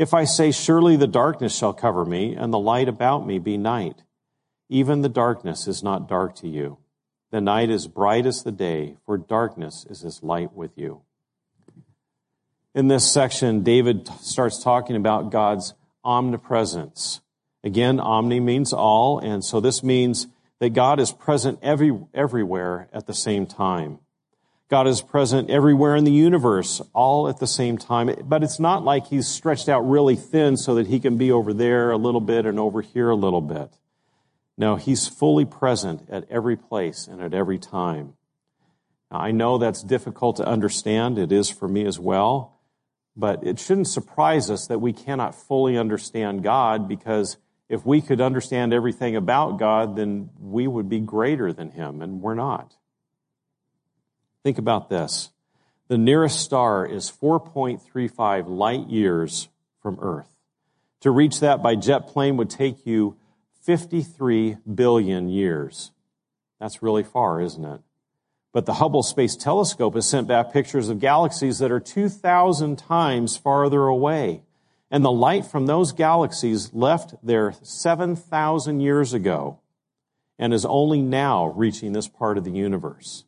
If 0.00 0.14
I 0.14 0.24
say, 0.24 0.50
Surely 0.50 0.96
the 0.96 1.06
darkness 1.06 1.54
shall 1.54 1.74
cover 1.74 2.06
me, 2.06 2.34
and 2.34 2.54
the 2.54 2.58
light 2.58 2.88
about 2.88 3.26
me 3.26 3.38
be 3.38 3.58
night, 3.58 4.02
even 4.70 5.02
the 5.02 5.10
darkness 5.10 5.68
is 5.68 5.82
not 5.82 6.08
dark 6.08 6.34
to 6.36 6.48
you. 6.48 6.78
The 7.30 7.42
night 7.42 7.68
is 7.68 7.86
bright 7.86 8.24
as 8.24 8.42
the 8.42 8.50
day, 8.50 8.96
for 9.04 9.18
darkness 9.18 9.84
is 9.90 10.02
as 10.02 10.22
light 10.22 10.54
with 10.54 10.70
you. 10.74 11.02
In 12.74 12.88
this 12.88 13.12
section, 13.12 13.62
David 13.62 14.08
starts 14.22 14.62
talking 14.62 14.96
about 14.96 15.30
God's 15.30 15.74
omnipresence. 16.02 17.20
Again, 17.62 18.00
omni 18.00 18.40
means 18.40 18.72
all, 18.72 19.18
and 19.18 19.44
so 19.44 19.60
this 19.60 19.82
means 19.82 20.28
that 20.60 20.70
God 20.70 20.98
is 20.98 21.12
present 21.12 21.58
every, 21.60 21.94
everywhere 22.14 22.88
at 22.94 23.06
the 23.06 23.12
same 23.12 23.44
time. 23.44 23.98
God 24.70 24.86
is 24.86 25.02
present 25.02 25.50
everywhere 25.50 25.96
in 25.96 26.04
the 26.04 26.12
universe, 26.12 26.80
all 26.92 27.28
at 27.28 27.40
the 27.40 27.46
same 27.48 27.76
time. 27.76 28.14
But 28.24 28.44
it's 28.44 28.60
not 28.60 28.84
like 28.84 29.08
he's 29.08 29.26
stretched 29.26 29.68
out 29.68 29.80
really 29.80 30.14
thin 30.14 30.56
so 30.56 30.76
that 30.76 30.86
he 30.86 31.00
can 31.00 31.18
be 31.18 31.32
over 31.32 31.52
there 31.52 31.90
a 31.90 31.96
little 31.96 32.20
bit 32.20 32.46
and 32.46 32.58
over 32.60 32.80
here 32.80 33.10
a 33.10 33.16
little 33.16 33.40
bit. 33.40 33.76
No, 34.56 34.76
he's 34.76 35.08
fully 35.08 35.44
present 35.44 36.08
at 36.08 36.24
every 36.30 36.56
place 36.56 37.08
and 37.08 37.20
at 37.20 37.34
every 37.34 37.58
time. 37.58 38.14
Now, 39.10 39.18
I 39.18 39.32
know 39.32 39.58
that's 39.58 39.82
difficult 39.82 40.36
to 40.36 40.46
understand. 40.46 41.18
It 41.18 41.32
is 41.32 41.50
for 41.50 41.66
me 41.66 41.84
as 41.84 41.98
well. 41.98 42.60
But 43.16 43.44
it 43.44 43.58
shouldn't 43.58 43.88
surprise 43.88 44.50
us 44.50 44.68
that 44.68 44.78
we 44.78 44.92
cannot 44.92 45.34
fully 45.34 45.76
understand 45.76 46.44
God 46.44 46.86
because 46.86 47.38
if 47.68 47.84
we 47.84 48.00
could 48.00 48.20
understand 48.20 48.72
everything 48.72 49.16
about 49.16 49.58
God, 49.58 49.96
then 49.96 50.30
we 50.38 50.68
would 50.68 50.88
be 50.88 51.00
greater 51.00 51.52
than 51.52 51.72
Him, 51.72 52.02
and 52.02 52.20
we're 52.20 52.34
not. 52.34 52.76
Think 54.42 54.58
about 54.58 54.88
this. 54.88 55.30
The 55.88 55.98
nearest 55.98 56.40
star 56.40 56.86
is 56.86 57.10
4.35 57.10 58.48
light 58.48 58.88
years 58.88 59.48
from 59.82 59.98
Earth. 60.00 60.36
To 61.00 61.10
reach 61.10 61.40
that 61.40 61.62
by 61.62 61.74
jet 61.74 62.06
plane 62.06 62.36
would 62.36 62.50
take 62.50 62.86
you 62.86 63.16
53 63.62 64.56
billion 64.72 65.28
years. 65.28 65.92
That's 66.58 66.82
really 66.82 67.02
far, 67.02 67.40
isn't 67.40 67.64
it? 67.64 67.80
But 68.52 68.66
the 68.66 68.74
Hubble 68.74 69.02
Space 69.02 69.36
Telescope 69.36 69.94
has 69.94 70.08
sent 70.08 70.26
back 70.26 70.52
pictures 70.52 70.88
of 70.88 71.00
galaxies 71.00 71.58
that 71.58 71.70
are 71.70 71.80
2,000 71.80 72.76
times 72.76 73.36
farther 73.36 73.86
away. 73.86 74.42
And 74.90 75.04
the 75.04 75.12
light 75.12 75.46
from 75.46 75.66
those 75.66 75.92
galaxies 75.92 76.72
left 76.74 77.14
there 77.22 77.54
7,000 77.62 78.80
years 78.80 79.14
ago 79.14 79.60
and 80.38 80.52
is 80.52 80.64
only 80.64 81.00
now 81.00 81.46
reaching 81.48 81.92
this 81.92 82.08
part 82.08 82.38
of 82.38 82.44
the 82.44 82.50
universe. 82.50 83.24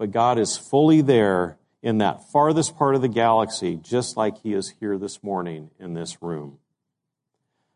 But 0.00 0.12
God 0.12 0.38
is 0.38 0.56
fully 0.56 1.02
there 1.02 1.58
in 1.82 1.98
that 1.98 2.32
farthest 2.32 2.74
part 2.74 2.94
of 2.94 3.02
the 3.02 3.08
galaxy, 3.08 3.76
just 3.76 4.16
like 4.16 4.38
He 4.38 4.54
is 4.54 4.72
here 4.80 4.96
this 4.96 5.22
morning 5.22 5.70
in 5.78 5.92
this 5.92 6.22
room. 6.22 6.56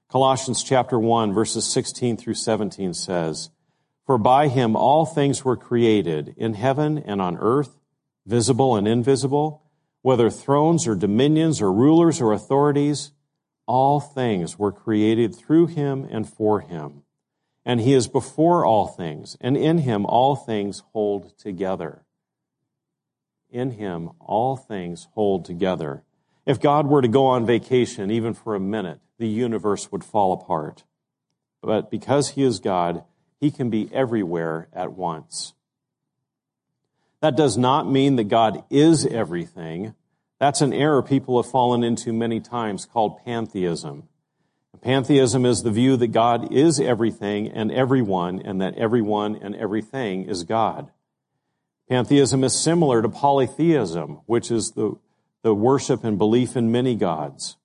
Colossians 0.09 0.65
chapter 0.65 0.99
1, 0.99 1.35
verses 1.35 1.71
16 1.71 2.17
through 2.17 2.33
17 2.33 2.95
says, 2.95 3.51
for 4.07 4.17
by 4.17 4.49
him 4.49 4.75
all 4.75 5.05
things 5.05 5.45
were 5.45 5.57
created, 5.57 6.35
in 6.39 6.55
heaven 6.55 6.97
and 6.97 7.21
on 7.21 7.37
earth, 7.37 7.77
visible 8.25 8.75
and 8.75 8.89
invisible, 8.89 9.63
whether 10.01 10.31
thrones 10.31 10.87
or 10.87 10.95
dominions 10.95 11.61
or 11.61 11.71
rulers 11.71 12.23
or 12.23 12.33
authorities, 12.33 13.13
all 13.67 14.01
things 14.01 14.59
were 14.59 14.73
created 14.73 15.35
through 15.35 15.67
him 15.67 16.09
and 16.11 16.27
for 16.27 16.61
him. 16.61 17.03
And 17.67 17.81
he 17.81 17.93
is 17.93 18.09
before 18.09 18.65
all 18.65 18.87
things, 18.87 19.37
and 19.43 19.59
in 19.59 19.79
him 19.79 20.07
all 20.07 20.37
things 20.37 20.83
hold 20.95 21.39
together. 21.39 22.04
In 23.55 23.71
him 23.71 24.11
all 24.19 24.57
things 24.57 25.07
hold 25.15 25.45
together. 25.45 26.03
If 26.45 26.61
God 26.61 26.89
were 26.89 27.01
to 27.01 27.07
go 27.07 27.27
on 27.27 27.47
vacation, 27.47 28.11
even 28.11 28.35
for 28.35 28.57
a 28.57 28.61
minute, 28.61 28.99
the 29.17 29.29
universe 29.29 29.93
would 29.93 30.03
fall 30.03 30.33
apart. 30.33 30.83
But 31.63 31.89
because 31.89 32.31
he 32.31 32.43
is 32.43 32.59
God, 32.59 33.05
he 33.39 33.53
can 33.53 33.71
be 33.71 33.89
everywhere 33.93 34.67
at 34.73 34.95
once. 34.95 35.55
That 37.21 37.37
does 37.37 37.57
not 37.57 37.89
mean 37.89 38.17
that 38.17 38.25
God 38.25 38.65
is 38.71 39.07
everything. 39.07 39.95
That's 40.41 40.61
an 40.61 40.73
error 40.73 41.01
people 41.01 41.41
have 41.41 41.49
fallen 41.49 41.85
into 41.85 42.13
many 42.13 42.41
times 42.41 42.85
called 42.85 43.25
pantheism. 43.25 44.09
Pantheism 44.83 45.47
is 45.47 45.63
the 45.63 45.71
view 45.71 45.97
that 45.99 46.09
God 46.09 46.53
is 46.53 46.81
everything 46.81 47.53
and 47.53 47.71
everyone, 47.71 48.43
and 48.45 48.61
that 48.61 48.77
everyone 48.77 49.37
and 49.37 49.55
everything 49.55 50.25
is 50.25 50.43
God. 50.43 50.91
Pantheism 51.89 52.43
is 52.45 52.59
similar 52.59 53.03
to 53.03 53.09
polytheism, 53.09 54.21
which 54.27 54.51
is 54.51 54.73
the, 54.73 54.97
the 55.43 55.55
worship 55.55 56.03
and 56.03 56.17
belief 56.17 56.57
in 56.57 56.73
many 56.73 56.95
gods. 56.95 57.57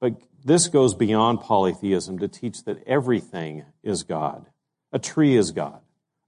But 0.00 0.14
this 0.44 0.68
goes 0.68 0.94
beyond 0.94 1.40
polytheism 1.40 2.18
to 2.18 2.28
teach 2.28 2.64
that 2.64 2.82
everything 2.86 3.64
is 3.82 4.02
God. 4.02 4.46
A 4.90 4.98
tree 4.98 5.36
is 5.36 5.50
God. 5.50 5.80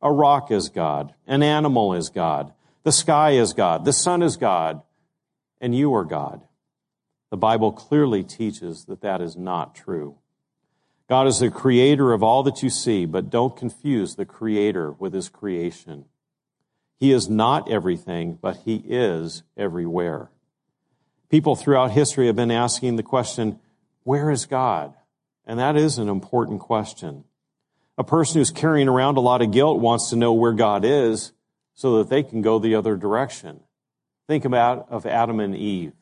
A 0.03 0.13
rock 0.13 0.51
is 0.51 0.69
God. 0.69 1.15
An 1.27 1.43
animal 1.43 1.95
is 1.95 2.11
God. 2.11 2.53
The 2.83 2.93
sky 2.93 3.33
is 3.33 3.55
God. 3.55 3.85
The 3.85 3.93
sun 3.93 4.23
is 4.23 4.37
God. 4.37 4.83
And 5.61 5.75
you 5.75 5.95
are 5.95 6.05
God. 6.05 6.43
The 7.31 7.39
Bible 7.39 7.73
clearly 7.73 8.23
teaches 8.23 8.85
that 8.85 9.01
that 9.01 9.23
is 9.23 9.37
not 9.37 9.75
true. 9.75 10.19
God 11.09 11.27
is 11.27 11.39
the 11.39 11.51
creator 11.51 12.13
of 12.13 12.23
all 12.23 12.43
that 12.45 12.63
you 12.63 12.71
see, 12.71 13.07
but 13.07 13.31
don't 13.31 13.57
confuse 13.57 14.15
the 14.15 14.25
creator 14.25 14.93
with 14.93 15.13
his 15.13 15.29
creation. 15.29 16.05
He 17.05 17.13
is 17.13 17.29
not 17.29 17.71
everything, 17.71 18.39
but 18.41 18.57
he 18.65 18.77
is 18.77 19.43
everywhere. 19.59 20.31
People 21.29 21.55
throughout 21.55 21.91
history 21.91 22.29
have 22.29 22.37
been 22.37 22.51
asking 22.51 22.97
the 22.97 23.03
question, 23.03 23.61
where 24.05 24.31
is 24.31 24.47
God? 24.47 24.95
And 25.45 25.59
that 25.59 25.77
is 25.77 25.99
an 25.99 26.09
important 26.09 26.61
question. 26.61 27.25
A 27.99 28.05
person 28.05 28.41
who's 28.41 28.51
carrying 28.51 28.89
around 28.89 29.19
a 29.19 29.21
lot 29.21 29.43
of 29.43 29.51
guilt 29.51 29.81
wants 29.81 30.09
to 30.09 30.17
know 30.17 30.33
where 30.33 30.55
God 30.55 30.83
is 30.83 31.33
so 31.75 31.99
that 31.99 32.09
they 32.09 32.23
can 32.23 32.41
go 32.41 32.59
the 32.59 32.75
other 32.75 32.97
direction. 32.97 33.61
Think 34.27 34.47
about 34.47 34.87
of 34.89 35.05
Adam 35.05 35.41
and 35.41 35.55
Eve. 35.55 35.93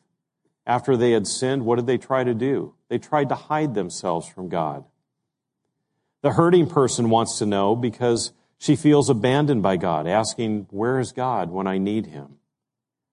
After 0.65 0.95
they 0.95 1.11
had 1.11 1.27
sinned, 1.27 1.65
what 1.65 1.75
did 1.75 1.85
they 1.85 1.97
try 1.97 2.23
to 2.23 2.33
do? 2.33 2.75
They 2.87 2.97
tried 2.97 3.27
to 3.27 3.35
hide 3.35 3.75
themselves 3.75 4.25
from 4.29 4.47
God. 4.47 4.85
The 6.21 6.31
hurting 6.31 6.67
person 6.67 7.09
wants 7.09 7.39
to 7.39 7.45
know 7.45 7.75
because 7.75 8.31
she 8.63 8.77
feels 8.77 9.09
abandoned 9.09 9.61
by 9.61 9.75
God, 9.75 10.07
asking, 10.07 10.67
Where 10.69 10.97
is 10.97 11.11
God 11.11 11.51
when 11.51 11.67
I 11.67 11.79
need 11.79 12.05
him? 12.05 12.37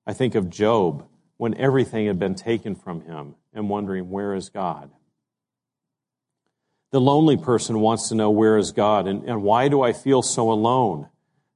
I 0.06 0.12
think 0.12 0.36
of 0.36 0.48
Job 0.48 1.08
when 1.38 1.56
everything 1.56 2.06
had 2.06 2.20
been 2.20 2.36
taken 2.36 2.76
from 2.76 3.00
him 3.00 3.34
and 3.52 3.68
wondering, 3.68 4.10
Where 4.10 4.32
is 4.32 4.48
God? 4.48 4.92
The 6.92 7.00
lonely 7.00 7.36
person 7.36 7.80
wants 7.80 8.08
to 8.10 8.14
know 8.14 8.30
where 8.30 8.58
is 8.58 8.70
God 8.70 9.08
and, 9.08 9.24
and 9.24 9.42
why 9.42 9.66
do 9.66 9.82
I 9.82 9.92
feel 9.92 10.22
so 10.22 10.52
alone? 10.52 11.08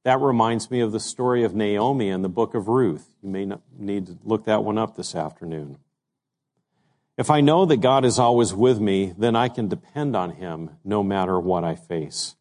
That 0.03 0.21
reminds 0.21 0.73
me 0.73 0.81
of 0.81 0.91
the 0.91 0.99
story 0.99 1.45
of 1.45 1.55
Naomi 1.55 2.09
in 2.09 2.23
the 2.23 2.29
book 2.29 2.57
of 2.57 2.67
Ruth. 2.67 3.15
You 3.23 3.29
may 3.29 3.49
need 3.79 4.07
to 4.09 4.19
look 4.25 4.47
that 4.47 4.65
one 4.65 4.77
up 4.77 4.97
this 4.97 5.15
afternoon. 5.15 5.79
If 7.17 7.31
I 7.31 7.43
know 7.43 7.65
that 7.67 7.77
God 7.77 8.05
is 8.05 8.19
always 8.19 8.53
with 8.53 8.81
me, 8.81 9.15
then 9.17 9.37
I 9.37 9.49
can 9.49 9.69
depend 9.69 10.17
on 10.17 10.31
Him 10.31 10.71
no 10.83 11.05
matter 11.05 11.39
what 11.39 11.63
I 11.63 11.77
face. 11.77 12.35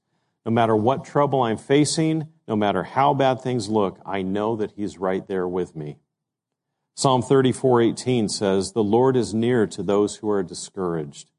No 0.45 0.51
matter 0.51 0.75
what 0.75 1.05
trouble 1.05 1.41
I'm 1.41 1.57
facing, 1.57 2.27
no 2.47 2.55
matter 2.55 2.83
how 2.83 3.13
bad 3.13 3.41
things 3.41 3.69
look, 3.69 3.99
I 4.05 4.21
know 4.21 4.55
that 4.57 4.71
He's 4.71 4.97
right 4.97 5.25
there 5.27 5.47
with 5.47 5.75
me. 5.75 5.99
Psalm 6.95 7.21
34:18 7.21 8.29
says, 8.29 8.73
"The 8.73 8.83
Lord 8.83 9.15
is 9.15 9.33
near 9.33 9.65
to 9.67 9.81
those 9.81 10.17
who 10.17 10.29
are 10.29 10.43
discouraged. 10.43 11.31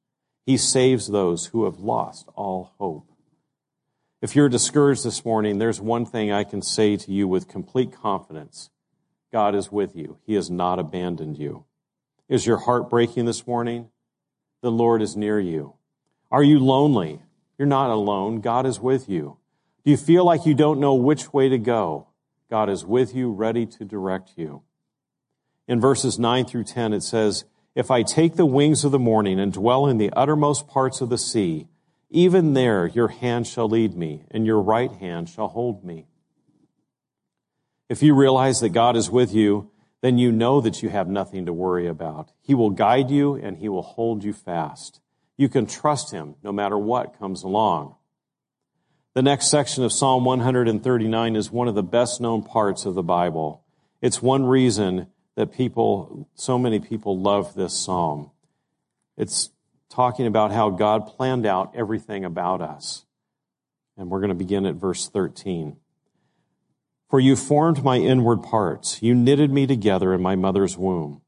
He 0.46 0.56
saves 0.56 1.08
those 1.08 1.46
who 1.46 1.64
have 1.64 1.78
lost 1.78 2.28
all 2.34 2.72
hope. 2.78 3.10
If 4.20 4.34
you're 4.34 4.48
discouraged 4.48 5.04
this 5.04 5.24
morning, 5.24 5.58
there's 5.58 5.80
one 5.80 6.06
thing 6.06 6.32
I 6.32 6.44
can 6.44 6.62
say 6.62 6.96
to 6.96 7.12
you 7.12 7.28
with 7.28 7.48
complete 7.48 7.92
confidence 7.92 8.70
God 9.30 9.54
is 9.54 9.72
with 9.72 9.96
you, 9.96 10.18
He 10.24 10.34
has 10.34 10.50
not 10.50 10.78
abandoned 10.78 11.38
you. 11.38 11.64
Is 12.28 12.46
your 12.46 12.58
heart 12.58 12.88
breaking 12.88 13.24
this 13.24 13.46
morning? 13.46 13.90
The 14.62 14.70
Lord 14.70 15.02
is 15.02 15.16
near 15.16 15.38
you. 15.38 15.74
Are 16.30 16.42
you 16.42 16.58
lonely? 16.58 17.20
You're 17.58 17.66
not 17.66 17.90
alone. 17.90 18.40
God 18.40 18.66
is 18.66 18.80
with 18.80 19.08
you. 19.08 19.38
Do 19.84 19.90
you 19.90 19.96
feel 19.96 20.24
like 20.24 20.46
you 20.46 20.54
don't 20.54 20.80
know 20.80 20.94
which 20.94 21.32
way 21.32 21.48
to 21.48 21.58
go? 21.58 22.08
God 22.50 22.68
is 22.68 22.84
with 22.84 23.14
you, 23.14 23.32
ready 23.32 23.66
to 23.66 23.84
direct 23.84 24.32
you. 24.36 24.62
In 25.66 25.80
verses 25.80 26.18
9 26.18 26.44
through 26.44 26.64
10, 26.64 26.92
it 26.92 27.02
says, 27.02 27.44
if 27.74 27.90
I 27.90 28.02
take 28.02 28.36
the 28.36 28.46
wings 28.46 28.84
of 28.84 28.92
the 28.92 28.98
morning 28.98 29.40
and 29.40 29.52
dwell 29.52 29.86
in 29.86 29.98
the 29.98 30.12
uttermost 30.12 30.68
parts 30.68 31.00
of 31.00 31.08
the 31.08 31.18
sea, 31.18 31.68
even 32.10 32.54
there 32.54 32.86
your 32.86 33.08
hand 33.08 33.46
shall 33.46 33.68
lead 33.68 33.96
me, 33.96 34.24
and 34.30 34.46
your 34.46 34.60
right 34.60 34.92
hand 34.92 35.28
shall 35.28 35.48
hold 35.48 35.84
me. 35.84 36.06
If 37.88 38.02
you 38.02 38.14
realize 38.14 38.60
that 38.60 38.70
God 38.70 38.96
is 38.96 39.10
with 39.10 39.34
you, 39.34 39.70
then 40.00 40.18
you 40.18 40.30
know 40.30 40.60
that 40.60 40.82
you 40.82 40.90
have 40.90 41.08
nothing 41.08 41.46
to 41.46 41.52
worry 41.52 41.88
about. 41.88 42.30
He 42.40 42.54
will 42.54 42.70
guide 42.70 43.10
you 43.10 43.34
and 43.34 43.56
he 43.56 43.68
will 43.68 43.82
hold 43.82 44.22
you 44.22 44.32
fast. 44.32 45.00
You 45.36 45.48
can 45.48 45.66
trust 45.66 46.12
him 46.12 46.36
no 46.42 46.52
matter 46.52 46.78
what 46.78 47.18
comes 47.18 47.42
along. 47.42 47.96
The 49.14 49.22
next 49.22 49.48
section 49.48 49.84
of 49.84 49.92
Psalm 49.92 50.24
139 50.24 51.36
is 51.36 51.50
one 51.50 51.68
of 51.68 51.74
the 51.74 51.82
best 51.82 52.20
known 52.20 52.42
parts 52.42 52.84
of 52.84 52.94
the 52.94 53.02
Bible. 53.02 53.62
It's 54.02 54.20
one 54.20 54.44
reason 54.44 55.06
that 55.36 55.52
people, 55.52 56.28
so 56.34 56.58
many 56.58 56.80
people 56.80 57.18
love 57.18 57.54
this 57.54 57.78
psalm. 57.78 58.30
It's 59.16 59.50
talking 59.88 60.26
about 60.26 60.52
how 60.52 60.70
God 60.70 61.06
planned 61.06 61.46
out 61.46 61.72
everything 61.76 62.24
about 62.24 62.60
us. 62.60 63.04
And 63.96 64.10
we're 64.10 64.20
going 64.20 64.30
to 64.30 64.34
begin 64.34 64.66
at 64.66 64.74
verse 64.74 65.08
13. 65.08 65.76
For 67.08 67.20
you 67.20 67.36
formed 67.36 67.84
my 67.84 67.98
inward 67.98 68.42
parts. 68.42 69.00
You 69.00 69.14
knitted 69.14 69.52
me 69.52 69.68
together 69.68 70.12
in 70.12 70.20
my 70.20 70.34
mother's 70.34 70.76
womb. 70.76 71.22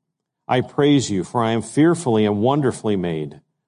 I 0.49 0.61
praise 0.61 1.11
you, 1.11 1.23
for 1.23 1.43
I 1.43 1.53
am 1.53 1.63
fearfully 1.63 2.25
and 2.25 2.41
wonderfully 2.41 2.97
made. 2.97 3.41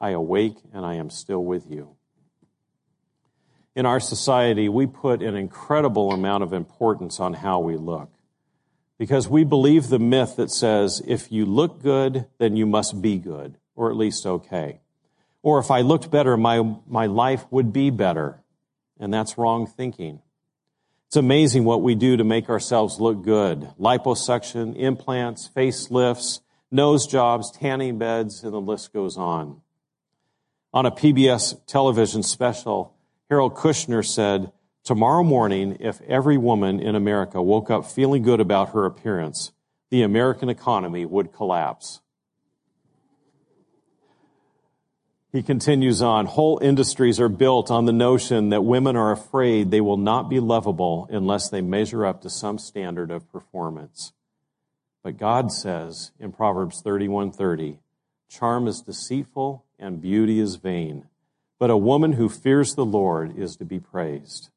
I 0.00 0.10
awake 0.10 0.56
and 0.72 0.84
I 0.84 0.94
am 0.94 1.10
still 1.10 1.44
with 1.44 1.70
you. 1.70 1.96
In 3.76 3.86
our 3.86 4.00
society, 4.00 4.68
we 4.68 4.86
put 4.86 5.22
an 5.22 5.36
incredible 5.36 6.12
amount 6.12 6.42
of 6.42 6.52
importance 6.52 7.20
on 7.20 7.34
how 7.34 7.60
we 7.60 7.76
look 7.76 8.10
because 8.98 9.28
we 9.28 9.44
believe 9.44 9.88
the 9.88 9.98
myth 9.98 10.36
that 10.36 10.50
says 10.50 11.02
if 11.06 11.32
you 11.32 11.46
look 11.46 11.82
good, 11.82 12.26
then 12.38 12.56
you 12.56 12.66
must 12.66 13.00
be 13.00 13.18
good, 13.18 13.56
or 13.74 13.90
at 13.90 13.96
least 13.96 14.26
okay. 14.26 14.80
Or 15.42 15.58
if 15.58 15.70
I 15.70 15.80
looked 15.80 16.10
better, 16.10 16.36
my, 16.36 16.76
my 16.86 17.06
life 17.06 17.46
would 17.50 17.72
be 17.72 17.88
better. 17.88 18.42
And 18.98 19.12
that's 19.12 19.38
wrong 19.38 19.66
thinking. 19.66 20.20
It's 21.06 21.16
amazing 21.16 21.64
what 21.64 21.80
we 21.80 21.94
do 21.94 22.18
to 22.18 22.24
make 22.24 22.50
ourselves 22.50 23.00
look 23.00 23.22
good. 23.22 23.70
Liposuction, 23.80 24.76
implants, 24.76 25.48
facelifts, 25.48 26.40
nose 26.70 27.06
jobs, 27.06 27.50
tanning 27.50 27.98
beds, 27.98 28.44
and 28.44 28.52
the 28.52 28.60
list 28.60 28.92
goes 28.92 29.16
on. 29.16 29.62
On 30.72 30.86
a 30.86 30.92
PBS 30.92 31.66
television 31.66 32.22
special, 32.22 32.94
Harold 33.28 33.54
Kushner 33.54 34.06
said, 34.06 34.52
Tomorrow 34.84 35.24
morning, 35.24 35.76
if 35.80 36.00
every 36.02 36.38
woman 36.38 36.78
in 36.78 36.94
America 36.94 37.42
woke 37.42 37.70
up 37.70 37.90
feeling 37.90 38.22
good 38.22 38.40
about 38.40 38.72
her 38.72 38.86
appearance, 38.86 39.50
the 39.90 40.02
American 40.02 40.48
economy 40.48 41.04
would 41.04 41.32
collapse. 41.32 42.00
He 45.32 45.42
continues 45.42 46.02
on, 46.02 46.26
whole 46.26 46.58
industries 46.62 47.20
are 47.20 47.28
built 47.28 47.70
on 47.70 47.86
the 47.86 47.92
notion 47.92 48.48
that 48.48 48.62
women 48.62 48.96
are 48.96 49.12
afraid 49.12 49.70
they 49.70 49.80
will 49.80 49.96
not 49.96 50.28
be 50.28 50.40
lovable 50.40 51.08
unless 51.10 51.48
they 51.48 51.60
measure 51.60 52.06
up 52.06 52.22
to 52.22 52.30
some 52.30 52.58
standard 52.58 53.10
of 53.10 53.30
performance. 53.30 54.12
But 55.02 55.18
God 55.18 55.52
says 55.52 56.12
in 56.18 56.32
Proverbs 56.32 56.82
31:30, 56.82 57.78
charm 58.28 58.66
is 58.66 58.82
deceitful 58.82 59.64
and 59.80 60.00
beauty 60.00 60.38
is 60.38 60.56
vain, 60.56 61.06
but 61.58 61.70
a 61.70 61.76
woman 61.76 62.12
who 62.12 62.28
fears 62.28 62.74
the 62.74 62.84
Lord 62.84 63.36
is 63.36 63.56
to 63.56 63.64
be 63.64 63.80
praised. 63.80 64.50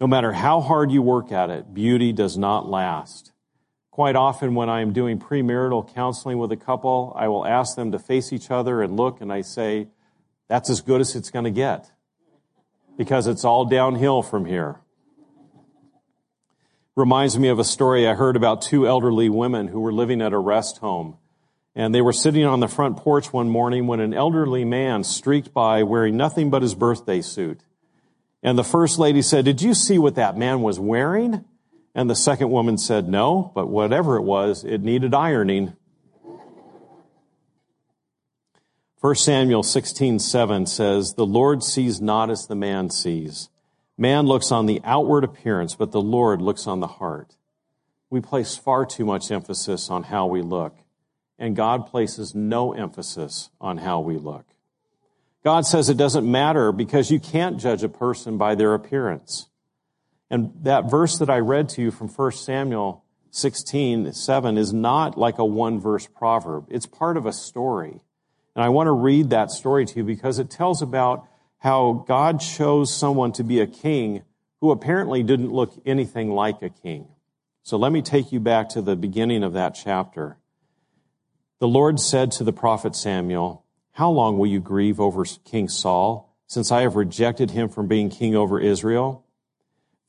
No 0.00 0.06
matter 0.06 0.32
how 0.32 0.60
hard 0.60 0.90
you 0.90 1.00
work 1.00 1.32
at 1.32 1.50
it, 1.50 1.72
beauty 1.72 2.12
does 2.12 2.36
not 2.36 2.68
last. 2.68 3.32
Quite 3.90 4.16
often, 4.16 4.54
when 4.54 4.68
I 4.68 4.80
am 4.80 4.92
doing 4.92 5.20
premarital 5.20 5.94
counseling 5.94 6.38
with 6.38 6.50
a 6.50 6.56
couple, 6.56 7.14
I 7.16 7.28
will 7.28 7.46
ask 7.46 7.76
them 7.76 7.92
to 7.92 7.98
face 7.98 8.32
each 8.32 8.50
other 8.50 8.82
and 8.82 8.96
look, 8.96 9.20
and 9.20 9.32
I 9.32 9.42
say, 9.42 9.86
That's 10.48 10.68
as 10.68 10.80
good 10.80 11.00
as 11.00 11.14
it's 11.14 11.30
going 11.30 11.44
to 11.44 11.50
get 11.50 11.90
because 12.96 13.26
it's 13.26 13.44
all 13.44 13.64
downhill 13.64 14.22
from 14.22 14.44
here. 14.44 14.80
Reminds 16.96 17.38
me 17.38 17.48
of 17.48 17.58
a 17.58 17.64
story 17.64 18.06
I 18.06 18.14
heard 18.14 18.36
about 18.36 18.62
two 18.62 18.86
elderly 18.86 19.28
women 19.28 19.68
who 19.68 19.80
were 19.80 19.92
living 19.92 20.22
at 20.22 20.32
a 20.32 20.38
rest 20.38 20.78
home. 20.78 21.18
And 21.76 21.94
they 21.94 22.02
were 22.02 22.12
sitting 22.12 22.44
on 22.44 22.60
the 22.60 22.68
front 22.68 22.96
porch 22.96 23.32
one 23.32 23.48
morning 23.48 23.86
when 23.86 24.00
an 24.00 24.14
elderly 24.14 24.64
man 24.64 25.02
streaked 25.02 25.52
by 25.52 25.82
wearing 25.82 26.16
nothing 26.16 26.50
but 26.50 26.62
his 26.62 26.74
birthday 26.74 27.20
suit. 27.20 27.60
And 28.42 28.56
the 28.58 28.64
first 28.64 28.98
lady 28.98 29.22
said, 29.22 29.44
Did 29.44 29.62
you 29.62 29.74
see 29.74 29.98
what 29.98 30.14
that 30.14 30.36
man 30.36 30.62
was 30.62 30.78
wearing? 30.78 31.44
And 31.94 32.10
the 32.10 32.16
second 32.16 32.50
woman 32.50 32.78
said, 32.78 33.08
No, 33.08 33.50
but 33.54 33.68
whatever 33.68 34.16
it 34.16 34.22
was, 34.22 34.64
it 34.64 34.82
needed 34.82 35.14
ironing. 35.14 35.74
1 39.04 39.16
Samuel 39.16 39.62
16:7 39.62 40.66
says, 40.66 41.12
"The 41.12 41.26
Lord 41.26 41.62
sees 41.62 42.00
not 42.00 42.30
as 42.30 42.46
the 42.46 42.54
man 42.54 42.88
sees. 42.88 43.50
Man 43.98 44.24
looks 44.24 44.50
on 44.50 44.64
the 44.64 44.80
outward 44.82 45.24
appearance, 45.24 45.74
but 45.74 45.92
the 45.92 46.00
Lord 46.00 46.40
looks 46.40 46.66
on 46.66 46.80
the 46.80 46.86
heart." 46.86 47.36
We 48.08 48.22
place 48.22 48.56
far 48.56 48.86
too 48.86 49.04
much 49.04 49.30
emphasis 49.30 49.90
on 49.90 50.04
how 50.04 50.26
we 50.26 50.40
look, 50.40 50.76
and 51.38 51.56
God 51.56 51.86
places 51.86 52.34
no 52.34 52.72
emphasis 52.72 53.50
on 53.60 53.78
how 53.78 54.00
we 54.00 54.16
look. 54.16 54.46
God 55.42 55.66
says 55.66 55.88
it 55.88 55.96
doesn't 55.96 56.30
matter 56.30 56.72
because 56.72 57.10
you 57.10 57.20
can't 57.20 57.60
judge 57.60 57.82
a 57.82 57.88
person 57.88 58.38
by 58.38 58.54
their 58.54 58.74
appearance. 58.74 59.48
And 60.30 60.52
that 60.62 60.90
verse 60.90 61.18
that 61.18 61.28
I 61.28 61.38
read 61.38 61.68
to 61.70 61.82
you 61.82 61.90
from 61.90 62.08
1 62.08 62.32
Samuel 62.32 63.04
16, 63.30 64.12
7 64.12 64.56
is 64.56 64.72
not 64.72 65.18
like 65.18 65.38
a 65.38 65.44
one 65.44 65.80
verse 65.80 66.06
proverb. 66.06 66.66
It's 66.70 66.86
part 66.86 67.16
of 67.16 67.26
a 67.26 67.32
story. 67.32 68.00
And 68.54 68.64
I 68.64 68.68
want 68.68 68.86
to 68.86 68.92
read 68.92 69.30
that 69.30 69.50
story 69.50 69.84
to 69.84 69.96
you 69.96 70.04
because 70.04 70.38
it 70.38 70.50
tells 70.50 70.80
about 70.80 71.26
how 71.58 72.04
God 72.06 72.40
chose 72.40 72.94
someone 72.94 73.32
to 73.32 73.44
be 73.44 73.60
a 73.60 73.66
king 73.66 74.22
who 74.60 74.70
apparently 74.70 75.22
didn't 75.22 75.52
look 75.52 75.74
anything 75.84 76.30
like 76.30 76.62
a 76.62 76.70
king. 76.70 77.08
So 77.62 77.76
let 77.76 77.92
me 77.92 78.02
take 78.02 78.32
you 78.32 78.40
back 78.40 78.70
to 78.70 78.82
the 78.82 78.96
beginning 78.96 79.42
of 79.42 79.54
that 79.54 79.70
chapter. 79.70 80.38
The 81.60 81.68
Lord 81.68 82.00
said 82.00 82.32
to 82.32 82.44
the 82.44 82.52
prophet 82.52 82.96
Samuel, 82.96 83.64
How 83.92 84.10
long 84.10 84.38
will 84.38 84.46
you 84.46 84.60
grieve 84.60 85.00
over 85.00 85.24
King 85.44 85.68
Saul, 85.68 86.34
since 86.46 86.72
I 86.72 86.82
have 86.82 86.96
rejected 86.96 87.52
him 87.52 87.68
from 87.68 87.86
being 87.86 88.10
king 88.10 88.34
over 88.34 88.58
Israel? 88.58 89.24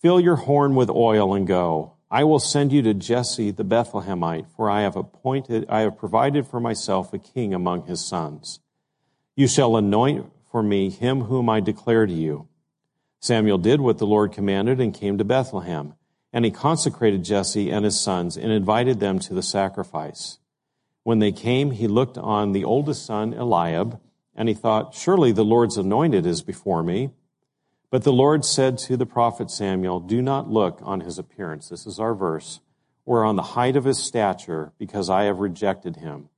Fill 0.01 0.19
your 0.19 0.35
horn 0.37 0.75
with 0.75 0.89
oil 0.89 1.33
and 1.33 1.47
go. 1.47 1.93
I 2.09 2.23
will 2.23 2.39
send 2.39 2.71
you 2.71 2.81
to 2.83 2.93
Jesse 2.93 3.51
the 3.51 3.63
Bethlehemite, 3.63 4.47
for 4.55 4.69
I 4.69 4.81
have 4.81 4.95
appointed, 4.95 5.65
I 5.69 5.81
have 5.81 5.97
provided 5.97 6.47
for 6.47 6.59
myself 6.59 7.13
a 7.13 7.19
king 7.19 7.53
among 7.53 7.87
his 7.87 8.05
sons. 8.05 8.59
You 9.35 9.47
shall 9.47 9.75
anoint 9.75 10.31
for 10.51 10.63
me 10.63 10.89
him 10.89 11.21
whom 11.21 11.49
I 11.49 11.59
declare 11.59 12.05
to 12.05 12.13
you. 12.13 12.47
Samuel 13.19 13.57
did 13.57 13.81
what 13.81 13.97
the 13.97 14.07
Lord 14.07 14.31
commanded 14.31 14.79
and 14.79 14.93
came 14.93 15.17
to 15.17 15.23
Bethlehem. 15.23 15.95
And 16.31 16.45
he 16.45 16.51
consecrated 16.51 17.23
Jesse 17.23 17.71
and 17.71 17.83
his 17.85 17.99
sons 17.99 18.37
and 18.37 18.51
invited 18.51 18.99
them 18.99 19.19
to 19.19 19.33
the 19.33 19.43
sacrifice. 19.43 20.37
When 21.05 21.19
they 21.19 21.31
came, 21.31 21.69
he 21.69 21.87
looked 21.87 22.17
on 22.17 22.51
the 22.51 22.63
oldest 22.63 23.05
son, 23.05 23.35
Eliab, 23.35 24.01
and 24.35 24.49
he 24.49 24.55
thought, 24.55 24.95
Surely 24.95 25.31
the 25.31 25.45
Lord's 25.45 25.77
anointed 25.77 26.25
is 26.25 26.41
before 26.41 26.81
me. 26.81 27.11
But 27.91 28.03
the 28.03 28.11
Lord 28.11 28.43
said 28.43 28.79
to 28.79 28.97
the 28.97 29.05
prophet 29.05 29.51
Samuel, 29.51 29.99
Do 29.99 30.19
not 30.19 30.49
look 30.49 30.79
on 30.81 31.01
his 31.01 31.19
appearance, 31.19 31.69
this 31.69 31.85
is 31.85 31.99
our 31.99 32.15
verse, 32.15 32.59
or 33.05 33.23
on 33.23 33.35
the 33.35 33.43
height 33.53 33.75
of 33.75 33.83
his 33.83 33.99
stature, 33.99 34.73
because 34.79 35.07
I 35.07 35.25
have 35.25 35.37
rejected 35.37 35.97
him. 35.97 36.29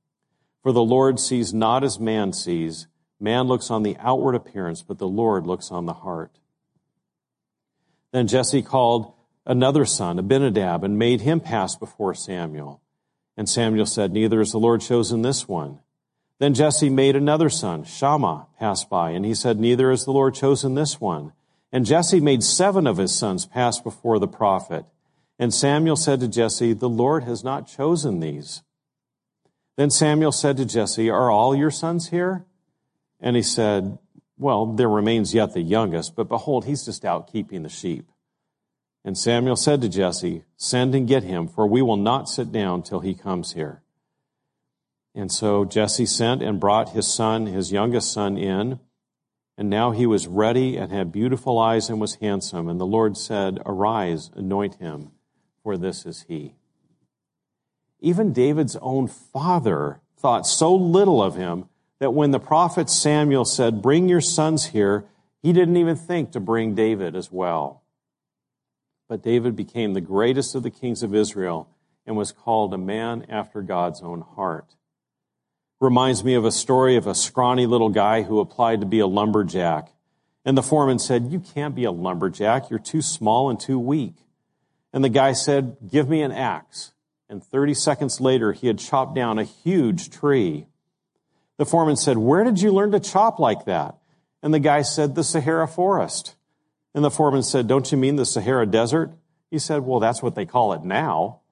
For 0.62 0.70
the 0.70 0.84
Lord 0.84 1.18
sees 1.18 1.54
not 1.54 1.82
as 1.82 1.98
man 1.98 2.34
sees. 2.34 2.88
Man 3.18 3.46
looks 3.46 3.70
on 3.70 3.84
the 3.84 3.96
outward 3.98 4.34
appearance, 4.34 4.82
but 4.82 4.98
the 4.98 5.08
Lord 5.08 5.46
looks 5.46 5.70
on 5.70 5.86
the 5.86 5.94
heart. 5.94 6.40
Then 8.12 8.26
Jesse 8.26 8.60
called 8.60 9.14
another 9.46 9.86
son, 9.86 10.18
Abinadab, 10.18 10.84
and 10.84 10.98
made 10.98 11.22
him 11.22 11.40
pass 11.40 11.74
before 11.74 12.12
Samuel. 12.12 12.82
And 13.38 13.48
Samuel 13.48 13.86
said, 13.86 14.12
Neither 14.12 14.38
has 14.40 14.50
the 14.50 14.58
Lord 14.58 14.80
chosen 14.80 15.22
this 15.22 15.46
one. 15.46 15.78
Then 16.40 16.54
Jesse 16.54 16.90
made 16.90 17.14
another 17.14 17.48
son, 17.48 17.84
Shammah, 17.84 18.48
pass 18.58 18.82
by, 18.82 19.10
and 19.10 19.24
he 19.24 19.32
said, 19.32 19.60
Neither 19.60 19.90
has 19.90 20.04
the 20.04 20.10
Lord 20.10 20.34
chosen 20.34 20.74
this 20.74 21.00
one. 21.00 21.32
And 21.70 21.86
Jesse 21.86 22.18
made 22.18 22.42
seven 22.42 22.84
of 22.84 22.96
his 22.96 23.16
sons 23.16 23.46
pass 23.46 23.80
before 23.80 24.18
the 24.18 24.26
prophet. 24.26 24.86
And 25.38 25.54
Samuel 25.54 25.94
said 25.94 26.18
to 26.18 26.26
Jesse, 26.26 26.72
The 26.72 26.88
Lord 26.88 27.22
has 27.24 27.44
not 27.44 27.68
chosen 27.68 28.18
these. 28.18 28.62
Then 29.76 29.90
Samuel 29.90 30.32
said 30.32 30.56
to 30.56 30.64
Jesse, 30.64 31.08
Are 31.08 31.30
all 31.30 31.54
your 31.54 31.70
sons 31.70 32.08
here? 32.08 32.44
And 33.20 33.36
he 33.36 33.42
said, 33.42 33.98
Well, 34.36 34.66
there 34.66 34.88
remains 34.88 35.32
yet 35.32 35.54
the 35.54 35.62
youngest, 35.62 36.16
but 36.16 36.28
behold, 36.28 36.64
he's 36.64 36.84
just 36.84 37.04
out 37.04 37.30
keeping 37.30 37.62
the 37.62 37.68
sheep. 37.68 38.10
And 39.04 39.16
Samuel 39.16 39.56
said 39.56 39.80
to 39.82 39.88
Jesse, 39.88 40.44
Send 40.56 40.94
and 40.94 41.06
get 41.06 41.22
him, 41.22 41.48
for 41.48 41.66
we 41.66 41.82
will 41.82 41.96
not 41.96 42.28
sit 42.28 42.52
down 42.52 42.82
till 42.82 43.00
he 43.00 43.14
comes 43.14 43.52
here. 43.52 43.82
And 45.14 45.32
so 45.32 45.64
Jesse 45.64 46.06
sent 46.06 46.42
and 46.42 46.60
brought 46.60 46.90
his 46.90 47.12
son, 47.12 47.46
his 47.46 47.72
youngest 47.72 48.12
son, 48.12 48.36
in. 48.36 48.80
And 49.56 49.68
now 49.68 49.90
he 49.90 50.06
was 50.06 50.28
ready 50.28 50.76
and 50.76 50.92
had 50.92 51.10
beautiful 51.10 51.58
eyes 51.58 51.88
and 51.88 52.00
was 52.00 52.16
handsome. 52.16 52.68
And 52.68 52.78
the 52.80 52.86
Lord 52.86 53.16
said, 53.16 53.58
Arise, 53.66 54.30
anoint 54.36 54.76
him, 54.76 55.10
for 55.62 55.76
this 55.76 56.06
is 56.06 56.24
he. 56.28 56.54
Even 58.00 58.32
David's 58.32 58.76
own 58.80 59.08
father 59.08 60.00
thought 60.16 60.46
so 60.46 60.74
little 60.74 61.22
of 61.22 61.34
him 61.34 61.68
that 61.98 62.14
when 62.14 62.30
the 62.30 62.38
prophet 62.38 62.88
Samuel 62.88 63.44
said, 63.44 63.82
Bring 63.82 64.08
your 64.08 64.20
sons 64.20 64.66
here, 64.66 65.06
he 65.42 65.52
didn't 65.52 65.76
even 65.76 65.96
think 65.96 66.32
to 66.32 66.40
bring 66.40 66.74
David 66.74 67.16
as 67.16 67.32
well. 67.32 67.82
But 69.08 69.22
David 69.22 69.56
became 69.56 69.94
the 69.94 70.00
greatest 70.00 70.54
of 70.54 70.62
the 70.62 70.70
kings 70.70 71.02
of 71.02 71.14
Israel 71.14 71.68
and 72.06 72.16
was 72.16 72.30
called 72.32 72.72
a 72.72 72.78
man 72.78 73.26
after 73.28 73.62
God's 73.62 74.02
own 74.02 74.20
heart. 74.20 74.76
Reminds 75.80 76.24
me 76.24 76.34
of 76.34 76.44
a 76.44 76.52
story 76.52 76.96
of 76.96 77.06
a 77.06 77.14
scrawny 77.14 77.66
little 77.66 77.88
guy 77.88 78.22
who 78.22 78.40
applied 78.40 78.80
to 78.80 78.86
be 78.86 78.98
a 78.98 79.06
lumberjack. 79.06 79.92
And 80.44 80.56
the 80.56 80.62
foreman 80.62 80.98
said, 80.98 81.30
You 81.30 81.40
can't 81.40 81.74
be 81.74 81.84
a 81.84 81.90
lumberjack. 81.90 82.70
You're 82.70 82.78
too 82.78 83.02
small 83.02 83.48
and 83.48 83.58
too 83.58 83.78
weak. 83.78 84.14
And 84.92 85.04
the 85.04 85.08
guy 85.08 85.32
said, 85.32 85.76
Give 85.90 86.08
me 86.08 86.22
an 86.22 86.32
axe. 86.32 86.92
And 87.28 87.44
30 87.44 87.74
seconds 87.74 88.20
later, 88.20 88.52
he 88.52 88.66
had 88.66 88.78
chopped 88.78 89.14
down 89.14 89.38
a 89.38 89.44
huge 89.44 90.10
tree. 90.10 90.66
The 91.58 91.66
foreman 91.66 91.96
said, 91.96 92.18
Where 92.18 92.44
did 92.44 92.60
you 92.60 92.72
learn 92.72 92.92
to 92.92 93.00
chop 93.00 93.38
like 93.38 93.66
that? 93.66 93.96
And 94.42 94.54
the 94.54 94.60
guy 94.60 94.82
said, 94.82 95.14
The 95.14 95.24
Sahara 95.24 95.68
forest. 95.68 96.34
And 96.98 97.04
the 97.04 97.12
foreman 97.12 97.44
said, 97.44 97.68
Don't 97.68 97.92
you 97.92 97.96
mean 97.96 98.16
the 98.16 98.26
Sahara 98.26 98.66
desert? 98.66 99.12
He 99.52 99.60
said, 99.60 99.84
Well, 99.84 100.00
that's 100.00 100.20
what 100.20 100.34
they 100.34 100.44
call 100.44 100.72
it 100.72 100.82
now. 100.82 101.42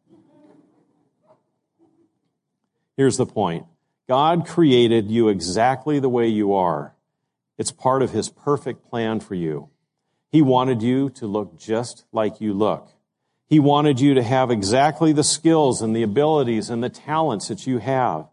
Here's 2.97 3.17
the 3.17 3.27
point 3.27 3.67
God 4.09 4.45
created 4.45 5.09
you 5.09 5.29
exactly 5.29 6.01
the 6.01 6.09
way 6.09 6.27
you 6.27 6.53
are. 6.53 6.97
It's 7.59 7.71
part 7.71 8.03
of 8.03 8.11
His 8.11 8.29
perfect 8.29 8.91
plan 8.91 9.21
for 9.21 9.37
you. 9.37 9.69
He 10.33 10.43
wanted 10.43 10.83
you 10.83 11.11
to 11.11 11.29
look 11.29 11.57
just 11.57 12.07
like 12.11 12.41
you 12.41 12.53
look. 12.53 12.89
He 13.47 13.61
wanted 13.61 14.01
you 14.01 14.15
to 14.15 14.25
have 14.25 14.51
exactly 14.51 15.13
the 15.13 15.23
skills 15.23 15.81
and 15.81 15.95
the 15.95 16.03
abilities 16.03 16.71
and 16.71 16.83
the 16.83 16.91
talents 16.91 17.47
that 17.47 17.69
you 17.69 17.79
have. 17.79 18.27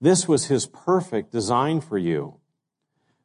This 0.00 0.28
was 0.28 0.46
His 0.46 0.66
perfect 0.66 1.32
design 1.32 1.80
for 1.80 1.98
you. 1.98 2.36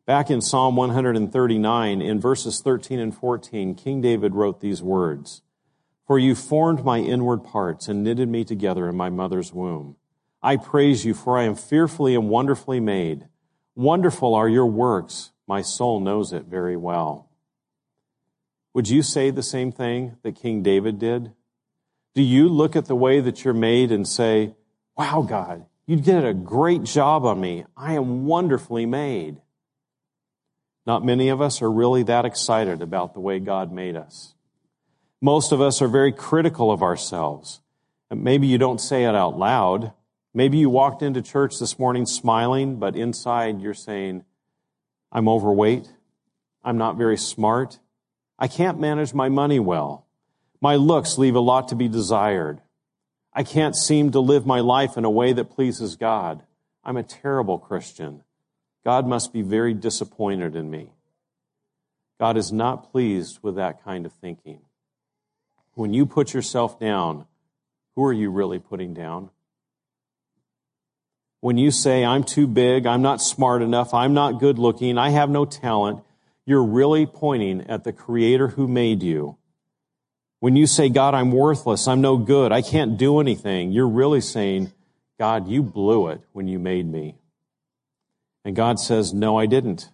Back 0.05 0.29
in 0.29 0.39
Psalm 0.39 0.75
139, 0.75 1.99
in 1.99 2.19
verses 2.19 2.61
13 2.61 2.99
and 2.99 3.15
14, 3.15 3.73
King 3.73 4.01
David 4.01 4.35
wrote 4.35 4.59
these 4.59 4.83
words 4.83 5.41
For 6.05 6.19
you 6.19 6.35
formed 6.35 6.85
my 6.85 6.99
inward 6.99 7.43
parts 7.43 7.87
and 7.87 8.03
knitted 8.03 8.29
me 8.29 8.43
together 8.43 8.87
in 8.87 8.95
my 8.95 9.09
mother's 9.09 9.51
womb. 9.51 9.95
I 10.43 10.57
praise 10.57 11.05
you, 11.05 11.15
for 11.15 11.39
I 11.39 11.45
am 11.45 11.55
fearfully 11.55 12.13
and 12.13 12.29
wonderfully 12.29 12.79
made. 12.79 13.25
Wonderful 13.73 14.35
are 14.35 14.47
your 14.47 14.67
works. 14.67 15.31
My 15.47 15.63
soul 15.63 15.99
knows 15.99 16.31
it 16.31 16.45
very 16.45 16.77
well. 16.77 17.31
Would 18.75 18.87
you 18.87 19.01
say 19.01 19.31
the 19.31 19.41
same 19.41 19.71
thing 19.71 20.17
that 20.21 20.35
King 20.35 20.61
David 20.61 20.99
did? 20.99 21.31
Do 22.13 22.21
you 22.21 22.47
look 22.47 22.75
at 22.75 22.85
the 22.85 22.95
way 22.95 23.21
that 23.21 23.43
you're 23.43 23.55
made 23.55 23.91
and 23.91 24.07
say, 24.07 24.53
Wow, 24.95 25.25
God, 25.27 25.65
you 25.87 25.95
did 25.95 26.23
a 26.23 26.33
great 26.35 26.83
job 26.83 27.25
on 27.25 27.41
me. 27.41 27.65
I 27.75 27.93
am 27.93 28.27
wonderfully 28.27 28.85
made. 28.85 29.41
Not 30.85 31.05
many 31.05 31.29
of 31.29 31.41
us 31.41 31.61
are 31.61 31.71
really 31.71 32.03
that 32.03 32.25
excited 32.25 32.81
about 32.81 33.13
the 33.13 33.19
way 33.19 33.39
God 33.39 33.71
made 33.71 33.95
us. 33.95 34.35
Most 35.21 35.51
of 35.51 35.61
us 35.61 35.81
are 35.81 35.87
very 35.87 36.11
critical 36.11 36.71
of 36.71 36.83
ourselves. 36.83 37.61
Maybe 38.11 38.47
you 38.47 38.57
don't 38.57 38.79
say 38.79 39.05
it 39.05 39.15
out 39.15 39.37
loud. 39.37 39.93
Maybe 40.33 40.57
you 40.57 40.69
walked 40.69 41.01
into 41.01 41.21
church 41.21 41.59
this 41.59 41.79
morning 41.79 42.05
smiling, 42.05 42.75
but 42.75 42.95
inside 42.95 43.61
you're 43.61 43.73
saying, 43.73 44.25
I'm 45.11 45.27
overweight. 45.27 45.87
I'm 46.63 46.77
not 46.77 46.97
very 46.97 47.17
smart. 47.17 47.79
I 48.37 48.47
can't 48.47 48.79
manage 48.79 49.13
my 49.13 49.29
money 49.29 49.59
well. 49.59 50.05
My 50.61 50.75
looks 50.75 51.17
leave 51.17 51.35
a 51.35 51.39
lot 51.39 51.69
to 51.69 51.75
be 51.75 51.87
desired. 51.87 52.61
I 53.33 53.43
can't 53.43 53.75
seem 53.75 54.11
to 54.11 54.19
live 54.19 54.45
my 54.45 54.59
life 54.59 54.97
in 54.97 55.05
a 55.05 55.09
way 55.09 55.33
that 55.33 55.49
pleases 55.51 55.95
God. 55.95 56.43
I'm 56.83 56.97
a 56.97 57.03
terrible 57.03 57.57
Christian. 57.57 58.23
God 58.85 59.07
must 59.07 59.33
be 59.33 59.41
very 59.41 59.73
disappointed 59.73 60.55
in 60.55 60.69
me. 60.69 60.91
God 62.19 62.37
is 62.37 62.51
not 62.51 62.91
pleased 62.91 63.39
with 63.41 63.55
that 63.55 63.83
kind 63.83 64.05
of 64.05 64.13
thinking. 64.13 64.61
When 65.73 65.93
you 65.93 66.05
put 66.05 66.33
yourself 66.33 66.79
down, 66.79 67.25
who 67.95 68.05
are 68.05 68.13
you 68.13 68.29
really 68.29 68.59
putting 68.59 68.93
down? 68.93 69.31
When 71.41 71.57
you 71.57 71.71
say, 71.71 72.05
I'm 72.05 72.23
too 72.23 72.47
big, 72.47 72.85
I'm 72.85 73.01
not 73.01 73.21
smart 73.21 73.61
enough, 73.61 73.93
I'm 73.93 74.13
not 74.13 74.39
good 74.39 74.57
looking, 74.57 74.97
I 74.97 75.09
have 75.09 75.29
no 75.29 75.45
talent, 75.45 76.01
you're 76.45 76.63
really 76.63 77.05
pointing 77.05 77.61
at 77.69 77.83
the 77.83 77.91
Creator 77.91 78.49
who 78.49 78.67
made 78.67 79.03
you 79.03 79.37
when 80.45 80.55
you 80.55 80.67
say, 80.67 80.89
God, 80.89 81.15
I'm 81.15 81.31
worthless, 81.31 81.87
I'm 81.87 82.01
no 82.01 82.17
good, 82.17 82.51
I 82.51 82.61
can't 82.61 82.99
do 82.99 83.19
anything, 83.19 83.71
you're 83.71 83.87
really 83.87 84.21
saying, 84.21 84.71
God, 85.17 85.47
you 85.47 85.63
blew 85.63 86.09
it 86.09 86.21
when 86.33 86.47
you 86.47 86.59
made 86.59 86.85
me. 86.85 87.15
And 88.45 88.55
God 88.55 88.79
says, 88.79 89.13
No, 89.13 89.37
I 89.37 89.47
didn't. 89.47 89.89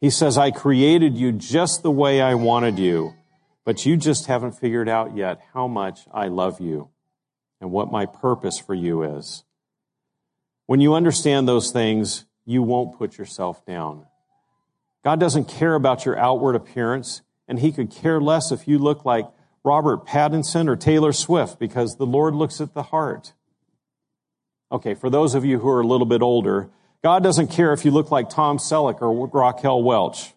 He 0.00 0.10
says, 0.10 0.36
I 0.36 0.50
created 0.50 1.16
you 1.16 1.32
just 1.32 1.82
the 1.82 1.90
way 1.90 2.20
I 2.20 2.34
wanted 2.34 2.78
you, 2.78 3.14
but 3.64 3.86
you 3.86 3.96
just 3.96 4.26
haven't 4.26 4.52
figured 4.52 4.88
out 4.88 5.16
yet 5.16 5.40
how 5.54 5.66
much 5.66 6.00
I 6.12 6.28
love 6.28 6.60
you 6.60 6.90
and 7.60 7.70
what 7.70 7.90
my 7.90 8.04
purpose 8.04 8.58
for 8.58 8.74
you 8.74 9.02
is. 9.02 9.44
When 10.66 10.80
you 10.80 10.94
understand 10.94 11.48
those 11.48 11.70
things, 11.70 12.26
you 12.44 12.62
won't 12.62 12.98
put 12.98 13.16
yourself 13.16 13.64
down. 13.64 14.06
God 15.04 15.18
doesn't 15.18 15.48
care 15.48 15.74
about 15.74 16.04
your 16.04 16.18
outward 16.18 16.56
appearance, 16.56 17.22
and 17.48 17.58
He 17.58 17.72
could 17.72 17.90
care 17.90 18.20
less 18.20 18.52
if 18.52 18.68
you 18.68 18.78
look 18.78 19.04
like 19.04 19.26
Robert 19.64 20.04
Pattinson 20.04 20.68
or 20.68 20.76
Taylor 20.76 21.12
Swift 21.12 21.58
because 21.58 21.96
the 21.96 22.06
Lord 22.06 22.34
looks 22.34 22.60
at 22.60 22.74
the 22.74 22.84
heart. 22.84 23.32
Okay, 24.70 24.94
for 24.94 25.08
those 25.08 25.34
of 25.34 25.44
you 25.44 25.60
who 25.60 25.68
are 25.68 25.80
a 25.80 25.86
little 25.86 26.06
bit 26.06 26.22
older, 26.22 26.70
God 27.02 27.22
doesn't 27.24 27.48
care 27.48 27.72
if 27.72 27.84
you 27.84 27.90
look 27.90 28.10
like 28.10 28.30
Tom 28.30 28.58
Selleck 28.58 29.02
or 29.02 29.28
Raquel 29.28 29.82
Welch. 29.82 30.32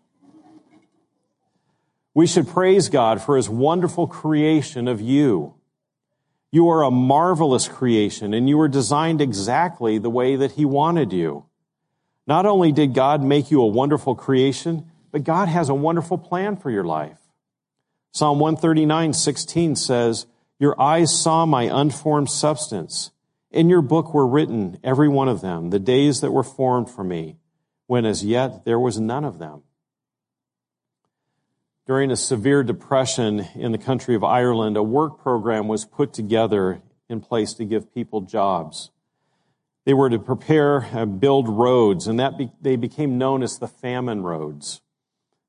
We 2.16 2.26
should 2.26 2.48
praise 2.48 2.90
God 2.90 3.22
for 3.22 3.36
his 3.36 3.50
wonderful 3.50 4.08
creation 4.08 4.88
of 4.88 5.00
you. 5.00 5.54
You 6.52 6.70
are 6.70 6.84
a 6.84 6.90
marvelous 6.90 7.68
creation 7.68 8.34
and 8.34 8.48
you 8.48 8.58
were 8.58 8.70
designed 8.70 9.22
exactly 9.22 9.98
the 9.98 10.10
way 10.10 10.38
that 10.38 10.54
he 10.54 10.66
wanted 10.66 11.12
you. 11.12 11.46
Not 12.26 12.46
only 12.46 12.72
did 12.72 12.94
God 12.94 13.22
make 13.22 13.52
you 13.52 13.62
a 13.62 13.68
wonderful 13.68 14.16
creation, 14.16 14.90
but 15.12 15.24
God 15.24 15.48
has 15.48 15.70
a 15.70 15.76
wonderful 15.76 16.18
plan 16.18 16.56
for 16.56 16.72
your 16.72 16.84
life. 16.84 17.20
Psalm 18.12 18.40
139, 18.40 19.14
16 19.14 19.76
says, 19.76 20.26
Your 20.58 20.80
eyes 20.82 21.14
saw 21.14 21.46
my 21.46 21.64
unformed 21.64 22.30
substance. 22.30 23.12
In 23.56 23.70
your 23.70 23.82
book 23.82 24.14
were 24.14 24.28
written, 24.28 24.78
every 24.84 25.08
one 25.08 25.30
of 25.30 25.40
them, 25.40 25.70
the 25.70 25.80
days 25.80 26.20
that 26.20 26.32
were 26.32 26.44
formed 26.44 26.90
for 26.90 27.06
me, 27.06 27.38
when 27.88 28.06
as 28.06 28.22
yet 28.22 28.66
there 28.66 28.78
was 28.78 29.00
none 29.00 29.24
of 29.24 29.40
them. 29.40 29.64
During 31.88 32.12
a 32.12 32.18
severe 32.18 32.64
depression 32.64 33.48
in 33.56 33.72
the 33.72 33.78
country 33.78 34.14
of 34.14 34.26
Ireland, 34.26 34.76
a 34.76 34.84
work 34.84 35.20
program 35.20 35.70
was 35.70 35.86
put 35.86 36.12
together 36.12 36.82
in 37.08 37.22
place 37.22 37.54
to 37.54 37.64
give 37.64 37.94
people 37.94 38.20
jobs. 38.20 38.92
They 39.86 39.94
were 39.94 40.10
to 40.10 40.20
prepare 40.20 40.80
and 40.80 41.22
build 41.22 41.48
roads, 41.48 42.08
and 42.08 42.20
that 42.20 42.38
be, 42.38 42.52
they 42.60 42.76
became 42.76 43.18
known 43.18 43.42
as 43.42 43.58
the 43.58 43.70
famine 43.70 44.24
roads. 44.24 44.82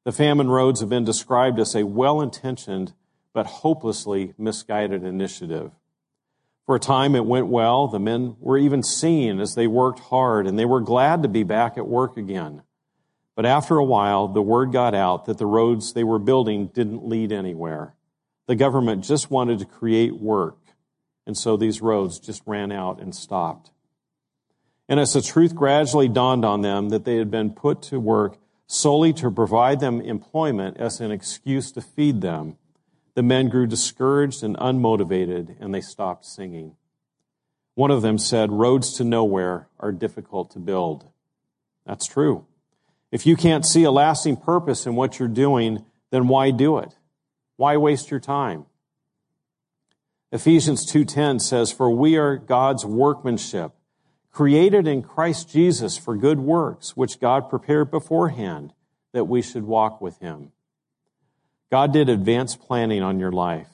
The 0.04 0.12
famine 0.12 0.48
roads 0.48 0.78
have 0.78 0.88
been 0.88 1.04
described 1.04 1.58
as 1.58 1.74
a 1.74 1.84
well 1.84 2.20
intentioned 2.20 2.92
but 3.32 3.46
hopelessly 3.46 4.32
misguided 4.38 5.02
initiative. 5.02 5.72
For 6.66 6.74
a 6.74 6.80
time 6.80 7.14
it 7.14 7.24
went 7.24 7.46
well. 7.46 7.86
The 7.86 8.00
men 8.00 8.36
were 8.40 8.58
even 8.58 8.82
seen 8.82 9.40
as 9.40 9.54
they 9.54 9.68
worked 9.68 10.00
hard 10.00 10.46
and 10.46 10.58
they 10.58 10.64
were 10.64 10.80
glad 10.80 11.22
to 11.22 11.28
be 11.28 11.44
back 11.44 11.78
at 11.78 11.86
work 11.86 12.16
again. 12.16 12.62
But 13.36 13.46
after 13.46 13.76
a 13.76 13.84
while, 13.84 14.28
the 14.28 14.42
word 14.42 14.72
got 14.72 14.94
out 14.94 15.26
that 15.26 15.38
the 15.38 15.46
roads 15.46 15.92
they 15.92 16.02
were 16.02 16.18
building 16.18 16.68
didn't 16.68 17.06
lead 17.06 17.30
anywhere. 17.30 17.94
The 18.46 18.56
government 18.56 19.04
just 19.04 19.30
wanted 19.30 19.60
to 19.60 19.64
create 19.64 20.18
work. 20.18 20.58
And 21.26 21.36
so 21.36 21.56
these 21.56 21.82
roads 21.82 22.18
just 22.18 22.42
ran 22.46 22.72
out 22.72 23.00
and 23.00 23.14
stopped. 23.14 23.70
And 24.88 24.98
as 24.98 25.12
the 25.12 25.22
truth 25.22 25.54
gradually 25.54 26.08
dawned 26.08 26.44
on 26.44 26.62
them 26.62 26.88
that 26.88 27.04
they 27.04 27.16
had 27.16 27.30
been 27.30 27.50
put 27.50 27.82
to 27.82 28.00
work 28.00 28.38
solely 28.66 29.12
to 29.12 29.30
provide 29.30 29.80
them 29.80 30.00
employment 30.00 30.76
as 30.78 31.00
an 31.00 31.10
excuse 31.10 31.70
to 31.72 31.80
feed 31.80 32.20
them, 32.20 32.56
the 33.16 33.22
men 33.22 33.48
grew 33.48 33.66
discouraged 33.66 34.44
and 34.44 34.56
unmotivated 34.58 35.56
and 35.58 35.74
they 35.74 35.80
stopped 35.80 36.26
singing. 36.26 36.76
One 37.74 37.90
of 37.90 38.02
them 38.02 38.18
said, 38.18 38.52
Roads 38.52 38.92
to 38.98 39.04
nowhere 39.04 39.68
are 39.80 39.90
difficult 39.90 40.50
to 40.50 40.58
build. 40.58 41.08
That's 41.86 42.06
true. 42.06 42.44
If 43.10 43.26
you 43.26 43.34
can't 43.34 43.64
see 43.64 43.84
a 43.84 43.90
lasting 43.90 44.36
purpose 44.36 44.84
in 44.86 44.96
what 44.96 45.18
you're 45.18 45.28
doing, 45.28 45.86
then 46.10 46.28
why 46.28 46.50
do 46.50 46.76
it? 46.76 46.94
Why 47.56 47.78
waste 47.78 48.10
your 48.10 48.20
time? 48.20 48.66
Ephesians 50.30 50.84
2:10 50.84 51.38
says, 51.38 51.72
"For 51.72 51.88
we 51.88 52.18
are 52.18 52.36
God's 52.36 52.84
workmanship, 52.84 53.72
created 54.30 54.86
in 54.86 55.02
Christ 55.02 55.48
Jesus 55.48 55.96
for 55.96 56.16
good 56.16 56.40
works, 56.40 56.94
which 56.94 57.18
God 57.20 57.48
prepared 57.48 57.90
beforehand 57.90 58.74
that 59.12 59.24
we 59.24 59.40
should 59.40 59.64
walk 59.64 60.02
with 60.02 60.18
Him. 60.18 60.52
God 61.70 61.92
did 61.92 62.08
advanced 62.08 62.60
planning 62.60 63.02
on 63.02 63.18
your 63.18 63.32
life, 63.32 63.68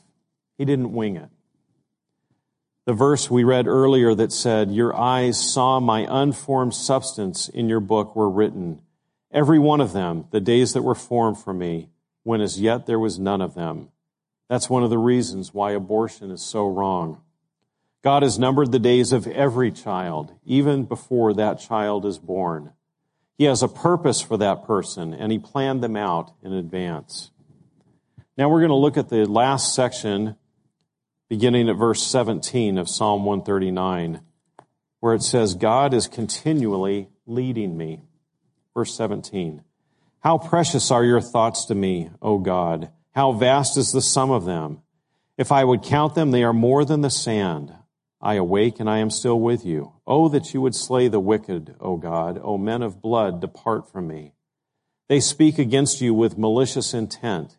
He 0.58 0.64
didn't 0.64 0.92
wing 0.92 1.16
it. 1.16 1.28
The 2.84 2.94
verse 2.94 3.30
we 3.30 3.44
read 3.44 3.68
earlier 3.68 4.14
that 4.14 4.32
said, 4.32 4.72
Your 4.72 4.94
eyes 4.96 5.38
saw 5.38 5.78
my 5.78 6.06
unformed 6.10 6.74
substance 6.74 7.48
in 7.48 7.68
your 7.68 7.80
book 7.80 8.16
were 8.16 8.28
written, 8.28 8.82
every 9.30 9.58
one 9.58 9.80
of 9.80 9.92
them, 9.92 10.26
the 10.30 10.40
days 10.40 10.72
that 10.72 10.82
were 10.82 10.94
formed 10.94 11.38
for 11.38 11.54
me, 11.54 11.90
when 12.24 12.40
as 12.40 12.60
yet 12.60 12.86
there 12.86 12.98
was 12.98 13.18
none 13.18 13.40
of 13.40 13.54
them. 13.54 13.88
That's 14.48 14.68
one 14.68 14.82
of 14.82 14.90
the 14.90 14.98
reasons 14.98 15.54
why 15.54 15.72
abortion 15.72 16.30
is 16.30 16.42
so 16.42 16.66
wrong. 16.66 17.20
God 18.02 18.22
has 18.22 18.38
numbered 18.38 18.72
the 18.72 18.78
days 18.78 19.12
of 19.12 19.26
every 19.28 19.70
child, 19.70 20.32
even 20.44 20.84
before 20.84 21.32
that 21.34 21.60
child 21.60 22.04
is 22.04 22.18
born. 22.18 22.72
He 23.38 23.44
has 23.44 23.62
a 23.62 23.68
purpose 23.68 24.20
for 24.20 24.36
that 24.36 24.64
person, 24.64 25.14
and 25.14 25.32
He 25.32 25.38
planned 25.38 25.82
them 25.82 25.96
out 25.96 26.32
in 26.42 26.52
advance. 26.52 27.30
Now 28.38 28.48
we're 28.48 28.60
going 28.60 28.70
to 28.70 28.76
look 28.76 28.96
at 28.96 29.10
the 29.10 29.26
last 29.26 29.74
section, 29.74 30.36
beginning 31.28 31.68
at 31.68 31.76
verse 31.76 32.02
17 32.02 32.78
of 32.78 32.88
Psalm 32.88 33.26
139, 33.26 34.22
where 35.00 35.14
it 35.14 35.22
says, 35.22 35.54
God 35.54 35.92
is 35.92 36.08
continually 36.08 37.10
leading 37.26 37.76
me. 37.76 38.00
Verse 38.74 38.96
17. 38.96 39.62
How 40.20 40.38
precious 40.38 40.90
are 40.90 41.04
your 41.04 41.20
thoughts 41.20 41.66
to 41.66 41.74
me, 41.74 42.10
O 42.22 42.38
God. 42.38 42.90
How 43.14 43.32
vast 43.32 43.76
is 43.76 43.92
the 43.92 44.00
sum 44.00 44.30
of 44.30 44.46
them. 44.46 44.80
If 45.36 45.52
I 45.52 45.64
would 45.64 45.82
count 45.82 46.14
them, 46.14 46.30
they 46.30 46.42
are 46.42 46.54
more 46.54 46.86
than 46.86 47.02
the 47.02 47.10
sand. 47.10 47.74
I 48.18 48.34
awake 48.34 48.80
and 48.80 48.88
I 48.88 48.98
am 48.98 49.10
still 49.10 49.40
with 49.40 49.66
you. 49.66 49.92
Oh, 50.06 50.30
that 50.30 50.54
you 50.54 50.62
would 50.62 50.74
slay 50.74 51.08
the 51.08 51.20
wicked, 51.20 51.74
O 51.80 51.98
God. 51.98 52.40
O 52.42 52.56
men 52.56 52.80
of 52.80 53.02
blood, 53.02 53.42
depart 53.42 53.92
from 53.92 54.06
me. 54.06 54.32
They 55.08 55.20
speak 55.20 55.58
against 55.58 56.00
you 56.00 56.14
with 56.14 56.38
malicious 56.38 56.94
intent. 56.94 57.58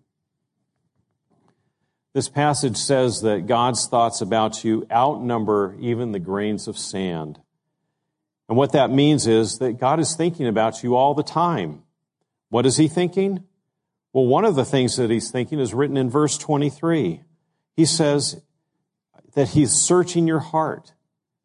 This 2.13 2.27
passage 2.27 2.75
says 2.75 3.21
that 3.21 3.47
God's 3.47 3.87
thoughts 3.87 4.19
about 4.19 4.63
you 4.63 4.85
outnumber 4.91 5.75
even 5.79 6.11
the 6.11 6.19
grains 6.19 6.67
of 6.67 6.77
sand. 6.77 7.39
And 8.49 8.57
what 8.57 8.73
that 8.73 8.91
means 8.91 9.27
is 9.27 9.59
that 9.59 9.79
God 9.79 9.99
is 10.01 10.15
thinking 10.15 10.45
about 10.45 10.83
you 10.83 10.95
all 10.95 11.13
the 11.13 11.23
time. 11.23 11.83
What 12.49 12.65
is 12.65 12.75
He 12.75 12.89
thinking? 12.89 13.45
Well, 14.11 14.25
one 14.25 14.43
of 14.43 14.55
the 14.55 14.65
things 14.65 14.97
that 14.97 15.09
He's 15.09 15.31
thinking 15.31 15.59
is 15.59 15.73
written 15.73 15.95
in 15.95 16.09
verse 16.09 16.37
23. 16.37 17.21
He 17.77 17.85
says 17.85 18.41
that 19.35 19.49
He's 19.49 19.71
searching 19.71 20.27
your 20.27 20.39
heart, 20.39 20.91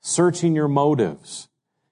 searching 0.00 0.57
your 0.57 0.66
motives 0.66 1.48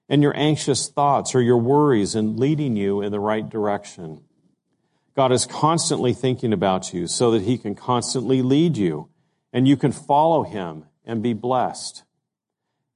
and 0.09 0.21
your 0.21 0.35
anxious 0.35 0.89
thoughts 0.89 1.33
or 1.33 1.41
your 1.41 1.57
worries 1.57 2.13
and 2.13 2.37
leading 2.37 2.75
you 2.75 3.01
in 3.01 3.13
the 3.13 3.19
right 3.21 3.47
direction. 3.47 4.21
God 5.15 5.31
is 5.31 5.45
constantly 5.45 6.13
thinking 6.13 6.51
about 6.51 6.93
you 6.93 7.07
so 7.07 7.31
that 7.31 7.43
he 7.43 7.57
can 7.57 7.73
constantly 7.73 8.41
lead 8.41 8.75
you 8.75 9.09
and 9.53 9.67
you 9.67 9.77
can 9.77 9.93
follow 9.93 10.43
him 10.43 10.85
and 11.05 11.23
be 11.23 11.33
blessed. 11.33 12.03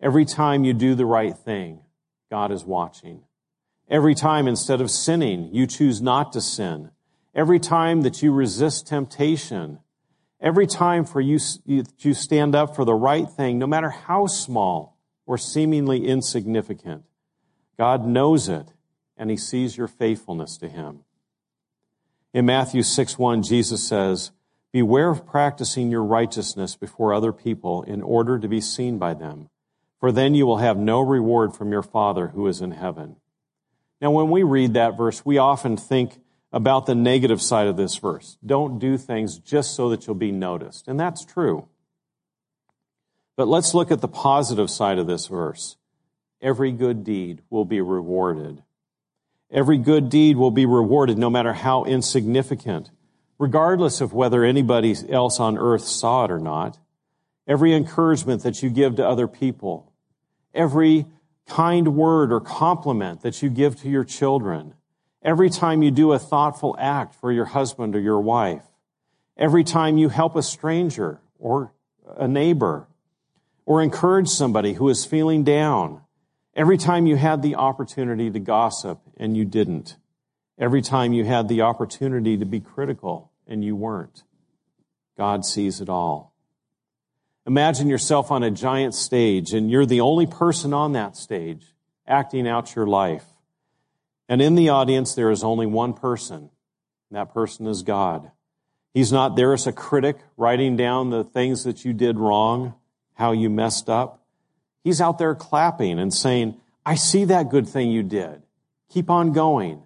Every 0.02 0.26
time 0.26 0.66
you 0.66 0.74
do 0.74 0.96
the 0.96 1.06
right 1.06 1.38
thing, 1.38 1.80
God 2.30 2.52
is 2.52 2.66
watching. 2.66 3.24
Every 3.90 4.16
time 4.16 4.48
instead 4.48 4.82
of 4.82 4.92
sinning, 4.92 5.50
you 5.54 5.66
choose 5.66 6.02
not 6.02 6.34
to 6.34 6.42
sin. 6.42 6.92
Every 7.34 7.60
time 7.60 8.02
that 8.02 8.22
you 8.22 8.34
resist 8.34 8.88
temptation, 8.88 9.80
every 10.42 10.68
time 10.68 11.06
for 11.06 11.22
you, 11.22 11.40
you 11.66 12.14
stand 12.14 12.54
up 12.54 12.76
for 12.76 12.84
the 12.84 12.94
right 12.94 13.30
thing, 13.30 13.58
no 13.58 13.68
matter 13.68 13.90
how 13.90 14.28
small, 14.28 14.98
or 15.26 15.38
seemingly 15.38 16.06
insignificant. 16.06 17.04
God 17.78 18.06
knows 18.06 18.50
it, 18.50 18.74
and 19.16 19.30
he 19.30 19.38
sees 19.38 19.78
your 19.78 19.88
faithfulness 19.88 20.58
to 20.58 20.68
him. 20.68 21.04
In 22.34 22.46
Matthew 22.46 22.84
6 22.84 23.18
1, 23.18 23.44
Jesus 23.44 23.88
says, 23.88 24.32
Beware 24.72 25.10
of 25.10 25.26
practicing 25.26 25.90
your 25.90 26.04
righteousness 26.04 26.76
before 26.76 27.14
other 27.14 27.34
people 27.34 27.82
in 27.84 28.04
order 28.04 28.38
to 28.38 28.48
be 28.48 28.62
seen 28.62 29.00
by 29.00 29.16
them, 29.16 29.50
for 30.00 30.12
then 30.12 30.36
you 30.36 30.46
will 30.46 30.58
have 30.58 30.78
no 30.78 31.02
reward 31.02 31.56
from 31.56 31.72
your 31.72 31.82
Father 31.82 32.28
who 32.28 32.48
is 32.48 32.62
in 32.62 32.72
heaven. 32.72 33.16
Now, 34.00 34.12
when 34.12 34.30
we 34.30 34.44
read 34.44 34.76
that 34.76 34.96
verse, 34.96 35.26
we 35.26 35.40
often 35.40 35.76
think 35.76 36.20
about 36.52 36.86
the 36.86 36.96
negative 36.96 37.42
side 37.42 37.68
of 37.68 37.78
this 37.78 37.96
verse. 37.98 38.38
Don't 38.46 38.80
do 38.80 38.98
things 38.98 39.40
just 39.40 39.76
so 39.76 39.90
that 39.90 40.06
you'll 40.06 40.16
be 40.16 40.32
noticed. 40.32 40.88
And 40.88 41.00
that's 41.00 41.26
true. 41.26 41.68
But 43.36 43.48
let's 43.48 43.74
look 43.74 43.92
at 43.92 44.02
the 44.02 44.08
positive 44.08 44.70
side 44.70 45.00
of 45.00 45.08
this 45.08 45.28
verse. 45.28 45.78
Every 46.42 46.72
good 46.72 47.04
deed 47.04 47.42
will 47.50 47.66
be 47.66 47.82
rewarded. 47.82 48.64
Every 49.52 49.78
good 49.78 50.10
deed 50.10 50.38
will 50.38 50.52
be 50.52 50.66
rewarded 50.66 51.18
no 51.18 51.30
matter 51.30 51.54
how 51.54 51.84
insignificant, 51.84 52.92
regardless 53.40 54.02
of 54.02 54.14
whether 54.14 54.44
anybody 54.44 54.96
else 55.10 55.40
on 55.40 55.58
earth 55.58 55.84
saw 55.84 56.26
it 56.26 56.32
or 56.32 56.40
not. 56.40 56.78
Every 57.48 57.74
encouragement 57.74 58.44
that 58.44 58.62
you 58.62 58.70
give 58.70 58.98
to 58.98 59.08
other 59.08 59.28
people, 59.28 59.92
every 60.54 61.08
kind 61.48 61.96
word 61.96 62.32
or 62.32 62.40
compliment 62.40 63.22
that 63.22 63.42
you 63.42 63.50
give 63.50 63.82
to 63.82 63.90
your 63.90 64.04
children, 64.04 64.76
every 65.24 65.50
time 65.50 65.82
you 65.82 65.90
do 65.90 66.12
a 66.12 66.20
thoughtful 66.20 66.76
act 66.78 67.16
for 67.16 67.32
your 67.32 67.46
husband 67.46 67.96
or 67.96 68.00
your 68.00 68.22
wife, 68.22 68.64
every 69.36 69.64
time 69.64 69.98
you 69.98 70.10
help 70.10 70.36
a 70.36 70.44
stranger 70.44 71.20
or 71.40 71.74
a 72.18 72.28
neighbor, 72.28 72.88
or 73.66 73.82
encourage 73.82 74.28
somebody 74.28 74.74
who 74.74 74.90
is 74.90 75.06
feeling 75.06 75.44
down. 75.44 76.02
Every 76.56 76.78
time 76.78 77.06
you 77.06 77.16
had 77.16 77.42
the 77.42 77.56
opportunity 77.56 78.30
to 78.32 78.40
gossip 78.40 79.00
and 79.18 79.38
you 79.38 79.46
didn't. 79.46 79.98
Every 80.58 80.82
time 80.82 81.14
you 81.14 81.24
had 81.24 81.48
the 81.48 81.62
opportunity 81.62 82.38
to 82.38 82.46
be 82.46 82.60
critical 82.60 83.32
and 83.48 83.64
you 83.64 83.76
weren't. 83.76 84.24
God 85.18 85.46
sees 85.46 85.80
it 85.82 85.90
all. 85.90 86.34
Imagine 87.46 87.88
yourself 87.88 88.32
on 88.32 88.44
a 88.44 88.52
giant 88.52 88.94
stage 88.94 89.54
and 89.54 89.72
you're 89.72 89.86
the 89.86 90.02
only 90.02 90.28
person 90.28 90.74
on 90.74 90.94
that 90.94 91.16
stage 91.16 91.66
acting 92.08 92.48
out 92.48 92.76
your 92.76 92.88
life. 92.88 93.26
And 94.28 94.42
in 94.42 94.56
the 94.56 94.70
audience, 94.70 95.16
there 95.16 95.32
is 95.32 95.44
only 95.44 95.66
one 95.66 95.94
person. 95.94 96.50
And 97.10 97.18
that 97.18 97.34
person 97.34 97.68
is 97.68 97.84
God. 97.84 98.32
He's 98.94 99.12
not 99.12 99.36
there 99.36 99.54
as 99.54 99.68
a 99.68 99.72
critic 99.72 100.18
writing 100.36 100.76
down 100.76 101.10
the 101.10 101.24
things 101.24 101.64
that 101.64 101.86
you 101.86 101.94
did 101.94 102.18
wrong 102.18 102.74
how 103.20 103.34
you 103.34 103.50
messed 103.50 103.90
up. 103.90 104.19
He's 104.84 105.02
out 105.02 105.18
there 105.18 105.36
clapping 105.36 106.00
and 106.00 106.14
saying, 106.14 106.60
I 106.86 106.96
see 106.96 107.26
that 107.26 107.50
good 107.50 107.68
thing 107.68 107.92
you 107.92 108.04
did. 108.04 108.42
Keep 108.90 109.10
on 109.10 109.34
going. 109.34 109.84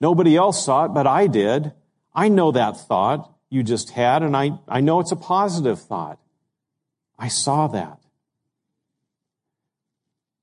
Nobody 0.00 0.36
else 0.36 0.64
saw 0.64 0.84
it, 0.84 0.88
but 0.88 1.06
I 1.06 1.26
did. 1.26 1.72
I 2.14 2.28
know 2.28 2.52
that 2.52 2.76
thought 2.76 3.32
you 3.48 3.62
just 3.62 3.90
had, 3.90 4.22
and 4.22 4.36
I, 4.36 4.58
I 4.68 4.80
know 4.80 5.00
it's 5.00 5.12
a 5.12 5.16
positive 5.16 5.80
thought. 5.80 6.18
I 7.18 7.28
saw 7.28 7.68
that. 7.68 8.00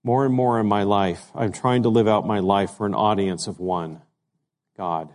More 0.03 0.25
and 0.25 0.33
more 0.33 0.59
in 0.59 0.65
my 0.65 0.83
life, 0.83 1.29
I'm 1.35 1.51
trying 1.51 1.83
to 1.83 1.89
live 1.89 2.07
out 2.07 2.25
my 2.25 2.39
life 2.39 2.71
for 2.71 2.85
an 2.85 2.95
audience 2.95 3.45
of 3.47 3.59
one 3.59 4.01
God. 4.77 5.09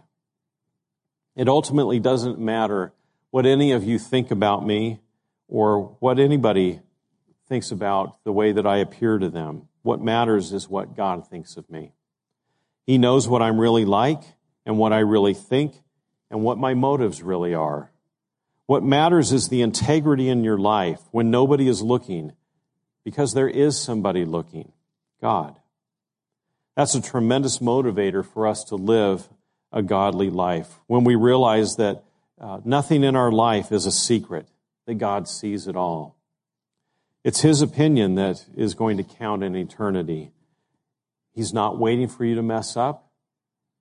It 1.35 1.49
ultimately 1.49 1.99
doesn't 1.99 2.39
matter 2.39 2.93
what 3.31 3.47
any 3.47 3.73
of 3.73 3.83
you 3.83 3.99
think 3.99 4.31
about 4.31 4.65
me 4.65 5.01
or 5.49 5.97
what 5.99 6.19
anybody 6.19 6.81
thinks 7.49 7.71
about 7.71 8.23
the 8.25 8.33
way 8.33 8.53
that 8.53 8.67
I 8.67 8.79
appear 8.79 9.19
to 9.19 9.29
them. 9.29 9.69
What 9.83 10.01
matters 10.01 10.53
is 10.53 10.69
what 10.69 10.97
God 10.97 11.29
thinks 11.29 11.57
of 11.57 11.71
me. 11.71 11.93
He 12.87 12.99
knows 12.99 13.29
what 13.29 13.43
I'm 13.43 13.59
really 13.61 13.85
like 13.85 14.23
and 14.65 14.79
what 14.79 14.93
I 14.93 14.99
really 14.99 15.35
think 15.35 15.75
and 16.31 16.43
what 16.43 16.59
my 16.59 16.75
motives 16.75 17.23
really 17.23 17.55
are. 17.55 17.91
What 18.67 18.83
matters 18.83 19.33
is 19.33 19.49
the 19.49 19.63
integrity 19.63 20.29
in 20.29 20.43
your 20.43 20.59
life 20.59 21.01
when 21.13 21.31
nobody 21.31 21.69
is 21.69 21.83
looking 21.83 22.33
because 23.05 23.33
there 23.33 23.49
is 23.49 23.81
somebody 23.81 24.25
looking 24.25 24.73
God. 25.21 25.59
That's 26.75 26.95
a 26.95 27.01
tremendous 27.01 27.59
motivator 27.59 28.25
for 28.25 28.47
us 28.47 28.65
to 28.65 28.75
live 28.77 29.29
a 29.73 29.83
godly 29.83 30.31
life 30.31 30.81
when 30.89 31.05
we 31.05 31.15
realize 31.15 31.77
that 31.77 32.03
uh, 32.41 32.61
nothing 32.65 33.05
in 33.05 33.17
our 33.17 33.33
life 33.33 33.73
is 33.73 33.87
a 33.87 33.93
secret, 33.93 34.49
that 34.87 34.95
God 34.95 35.29
sees 35.29 35.69
it 35.69 35.77
all. 35.77 36.16
It's 37.27 37.41
his 37.41 37.61
opinion 37.61 38.15
that 38.15 38.47
is 38.57 38.75
going 38.75 38.99
to 38.99 39.03
count 39.03 39.43
in 39.43 39.57
eternity. 39.57 40.31
He's 41.35 41.53
not 41.53 41.77
waiting 41.77 42.07
for 42.07 42.25
you 42.25 42.37
to 42.37 42.43
mess 42.43 42.77
up. 42.77 43.11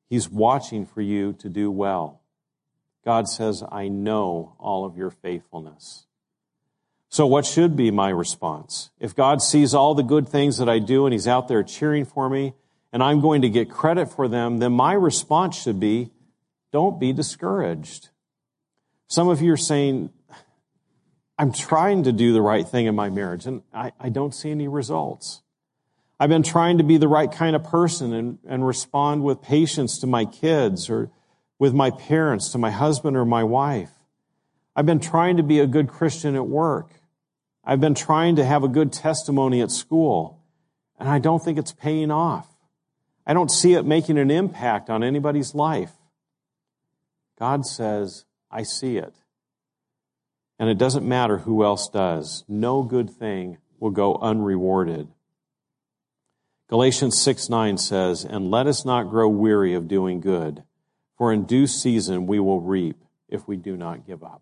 He's 0.10 0.27
watching 0.27 0.84
for 0.84 0.99
you 0.99 1.34
to 1.34 1.47
do 1.47 1.69
well. 1.69 2.21
God 3.05 3.27
says, 3.27 3.63
I 3.71 3.88
know 3.88 4.55
all 4.58 4.84
of 4.84 4.97
your 4.97 5.12
faithfulness. 5.12 6.08
So 7.10 7.27
what 7.27 7.45
should 7.45 7.75
be 7.75 7.91
my 7.91 8.10
response? 8.10 8.89
If 8.99 9.15
God 9.15 9.43
sees 9.43 9.75
all 9.75 9.93
the 9.93 10.01
good 10.01 10.27
things 10.27 10.58
that 10.58 10.67
I 10.67 10.79
do 10.79 11.05
and 11.05 11.13
he's 11.13 11.27
out 11.27 11.47
there 11.47 11.62
cheering 11.62 12.05
for 12.05 12.27
me 12.27 12.55
and 12.91 13.03
I'm 13.03 13.21
going 13.21 13.43
to 13.43 13.49
get 13.49 13.69
credit 13.69 14.12
for 14.12 14.27
them, 14.27 14.58
then 14.58 14.71
my 14.71 14.93
response 14.93 15.55
should 15.55 15.79
be, 15.79 16.10
don't 16.71 16.99
be 16.99 17.13
discouraged. 17.13 18.10
Some 19.08 19.29
of 19.29 19.39
you 19.39 19.53
are 19.53 19.58
saying, 19.58 20.10
I'm 21.38 21.52
trying 21.52 22.04
to 22.04 22.13
do 22.13 22.32
the 22.32 22.41
right 22.41 22.67
thing 22.67 22.86
in 22.86 22.95
my 22.95 23.10
marriage, 23.10 23.45
and 23.45 23.62
I, 23.74 23.91
I 24.00 24.10
don't 24.10 24.34
see 24.34 24.52
any 24.52 24.67
results. 24.67 25.41
I've 26.19 26.30
been 26.30 26.43
trying 26.43 26.78
to 26.78 26.84
be 26.84 26.98
the 26.98 27.10
right 27.10 27.30
kind 27.30 27.56
of 27.56 27.63
person 27.63 28.13
and, 28.13 28.39
and 28.48 28.65
respond 28.65 29.24
with 29.24 29.41
patience 29.41 30.00
to 30.00 30.08
my 30.08 30.24
kids 30.24 30.89
or 30.89 31.12
with 31.60 31.74
my 31.74 31.91
parents, 31.91 32.52
to 32.52 32.58
my 32.58 32.71
husband 32.71 33.17
or 33.17 33.26
my 33.26 33.43
wife. 33.43 33.91
I've 34.76 34.86
been 34.86 35.00
trying 35.00 35.38
to 35.38 35.43
be 35.43 35.60
a 35.60 35.67
good 35.67 35.89
Christian 35.89 36.36
at 36.36 36.48
work. 36.48 36.91
I've 37.65 37.82
been 37.82 37.95
trying 37.95 38.38
to 38.38 38.45
have 38.45 38.63
a 38.63 38.69
good 38.69 38.93
testimony 38.93 39.62
at 39.62 39.71
school, 39.71 40.41
and 40.98 41.10
I 41.10 41.19
don't 41.19 41.43
think 41.43 41.58
it's 41.58 41.74
paying 41.74 42.12
off. 42.12 42.48
I 43.28 43.34
don't 43.34 43.52
see 43.52 43.74
it 43.74 43.86
making 43.86 44.17
an 44.17 44.32
impact 44.32 44.89
on 44.89 45.04
anybody's 45.04 45.54
life. 45.56 45.91
God 47.38 47.65
says, 47.65 48.24
I 48.50 48.63
see 48.63 48.98
it. 48.98 49.13
And 50.57 50.69
it 50.69 50.77
doesn't 50.77 51.07
matter 51.07 51.39
who 51.39 51.63
else 51.63 51.89
does. 51.89 52.43
No 52.47 52.83
good 52.83 53.09
thing 53.09 53.57
will 53.79 53.91
go 53.91 54.15
unrewarded. 54.15 55.09
Galatians 56.67 57.21
6 57.21 57.49
9 57.49 57.77
says, 57.77 58.25
And 58.25 58.49
let 58.49 58.67
us 58.67 58.85
not 58.85 59.09
grow 59.09 59.27
weary 59.27 59.73
of 59.73 59.87
doing 59.87 60.21
good, 60.21 60.63
for 61.17 61.31
in 61.31 61.45
due 61.45 61.67
season 61.67 62.25
we 62.25 62.39
will 62.39 62.61
reap 62.61 62.97
if 63.29 63.47
we 63.47 63.57
do 63.57 63.77
not 63.77 64.07
give 64.07 64.23
up. 64.23 64.41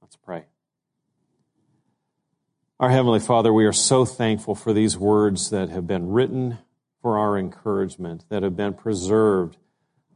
Let's 0.00 0.16
pray. 0.16 0.44
Our 2.78 2.88
Heavenly 2.88 3.20
Father, 3.20 3.52
we 3.52 3.66
are 3.66 3.72
so 3.72 4.06
thankful 4.06 4.54
for 4.54 4.72
these 4.72 4.96
words 4.96 5.50
that 5.50 5.68
have 5.68 5.86
been 5.86 6.08
written 6.08 6.58
for 7.02 7.18
our 7.18 7.36
encouragement, 7.36 8.24
that 8.30 8.42
have 8.42 8.56
been 8.56 8.74
preserved 8.74 9.58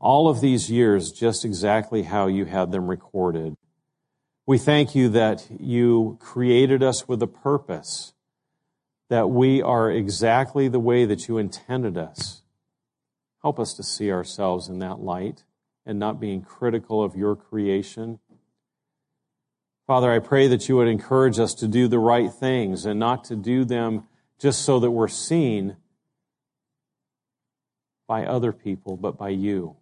all 0.00 0.28
of 0.28 0.40
these 0.40 0.70
years 0.70 1.12
just 1.12 1.44
exactly 1.44 2.02
how 2.02 2.26
you 2.26 2.44
had 2.44 2.72
them 2.72 2.88
recorded. 2.88 3.56
We 4.46 4.58
thank 4.58 4.94
you 4.94 5.08
that 5.08 5.46
you 5.58 6.18
created 6.20 6.82
us 6.82 7.08
with 7.08 7.22
a 7.22 7.26
purpose, 7.26 8.12
that 9.08 9.30
we 9.30 9.62
are 9.62 9.90
exactly 9.90 10.68
the 10.68 10.78
way 10.78 11.06
that 11.06 11.28
you 11.28 11.38
intended 11.38 11.96
us. 11.96 12.42
Help 13.40 13.58
us 13.58 13.72
to 13.74 13.82
see 13.82 14.12
ourselves 14.12 14.68
in 14.68 14.80
that 14.80 15.00
light 15.00 15.44
and 15.86 15.98
not 15.98 16.20
being 16.20 16.42
critical 16.42 17.02
of 17.02 17.16
your 17.16 17.34
creation. 17.34 18.18
Father, 19.86 20.12
I 20.12 20.18
pray 20.18 20.46
that 20.48 20.68
you 20.68 20.76
would 20.76 20.88
encourage 20.88 21.38
us 21.38 21.54
to 21.54 21.68
do 21.68 21.88
the 21.88 21.98
right 21.98 22.30
things 22.30 22.84
and 22.84 23.00
not 23.00 23.24
to 23.24 23.36
do 23.36 23.64
them 23.64 24.04
just 24.38 24.62
so 24.62 24.78
that 24.78 24.90
we're 24.90 25.08
seen 25.08 25.76
by 28.06 28.26
other 28.26 28.52
people, 28.52 28.98
but 28.98 29.16
by 29.16 29.30
you. 29.30 29.76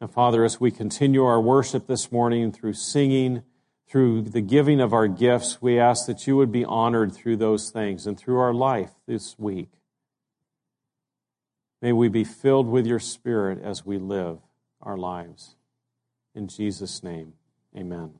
And 0.00 0.10
Father, 0.10 0.44
as 0.44 0.60
we 0.60 0.70
continue 0.70 1.24
our 1.24 1.40
worship 1.40 1.86
this 1.86 2.12
morning 2.12 2.52
through 2.52 2.74
singing, 2.74 3.42
through 3.88 4.22
the 4.22 4.40
giving 4.40 4.80
of 4.80 4.92
our 4.92 5.08
gifts, 5.08 5.60
we 5.60 5.78
ask 5.78 6.06
that 6.06 6.26
you 6.26 6.36
would 6.36 6.52
be 6.52 6.64
honored 6.64 7.12
through 7.12 7.36
those 7.36 7.70
things 7.70 8.06
and 8.06 8.18
through 8.18 8.38
our 8.38 8.54
life 8.54 8.92
this 9.06 9.36
week. 9.38 9.70
May 11.80 11.92
we 11.92 12.08
be 12.08 12.24
filled 12.24 12.68
with 12.68 12.86
your 12.86 12.98
Spirit 12.98 13.60
as 13.62 13.84
we 13.84 13.98
live 13.98 14.38
our 14.80 14.96
lives. 14.96 15.56
In 16.34 16.48
Jesus' 16.48 17.02
name, 17.02 17.32
amen. 17.76 18.14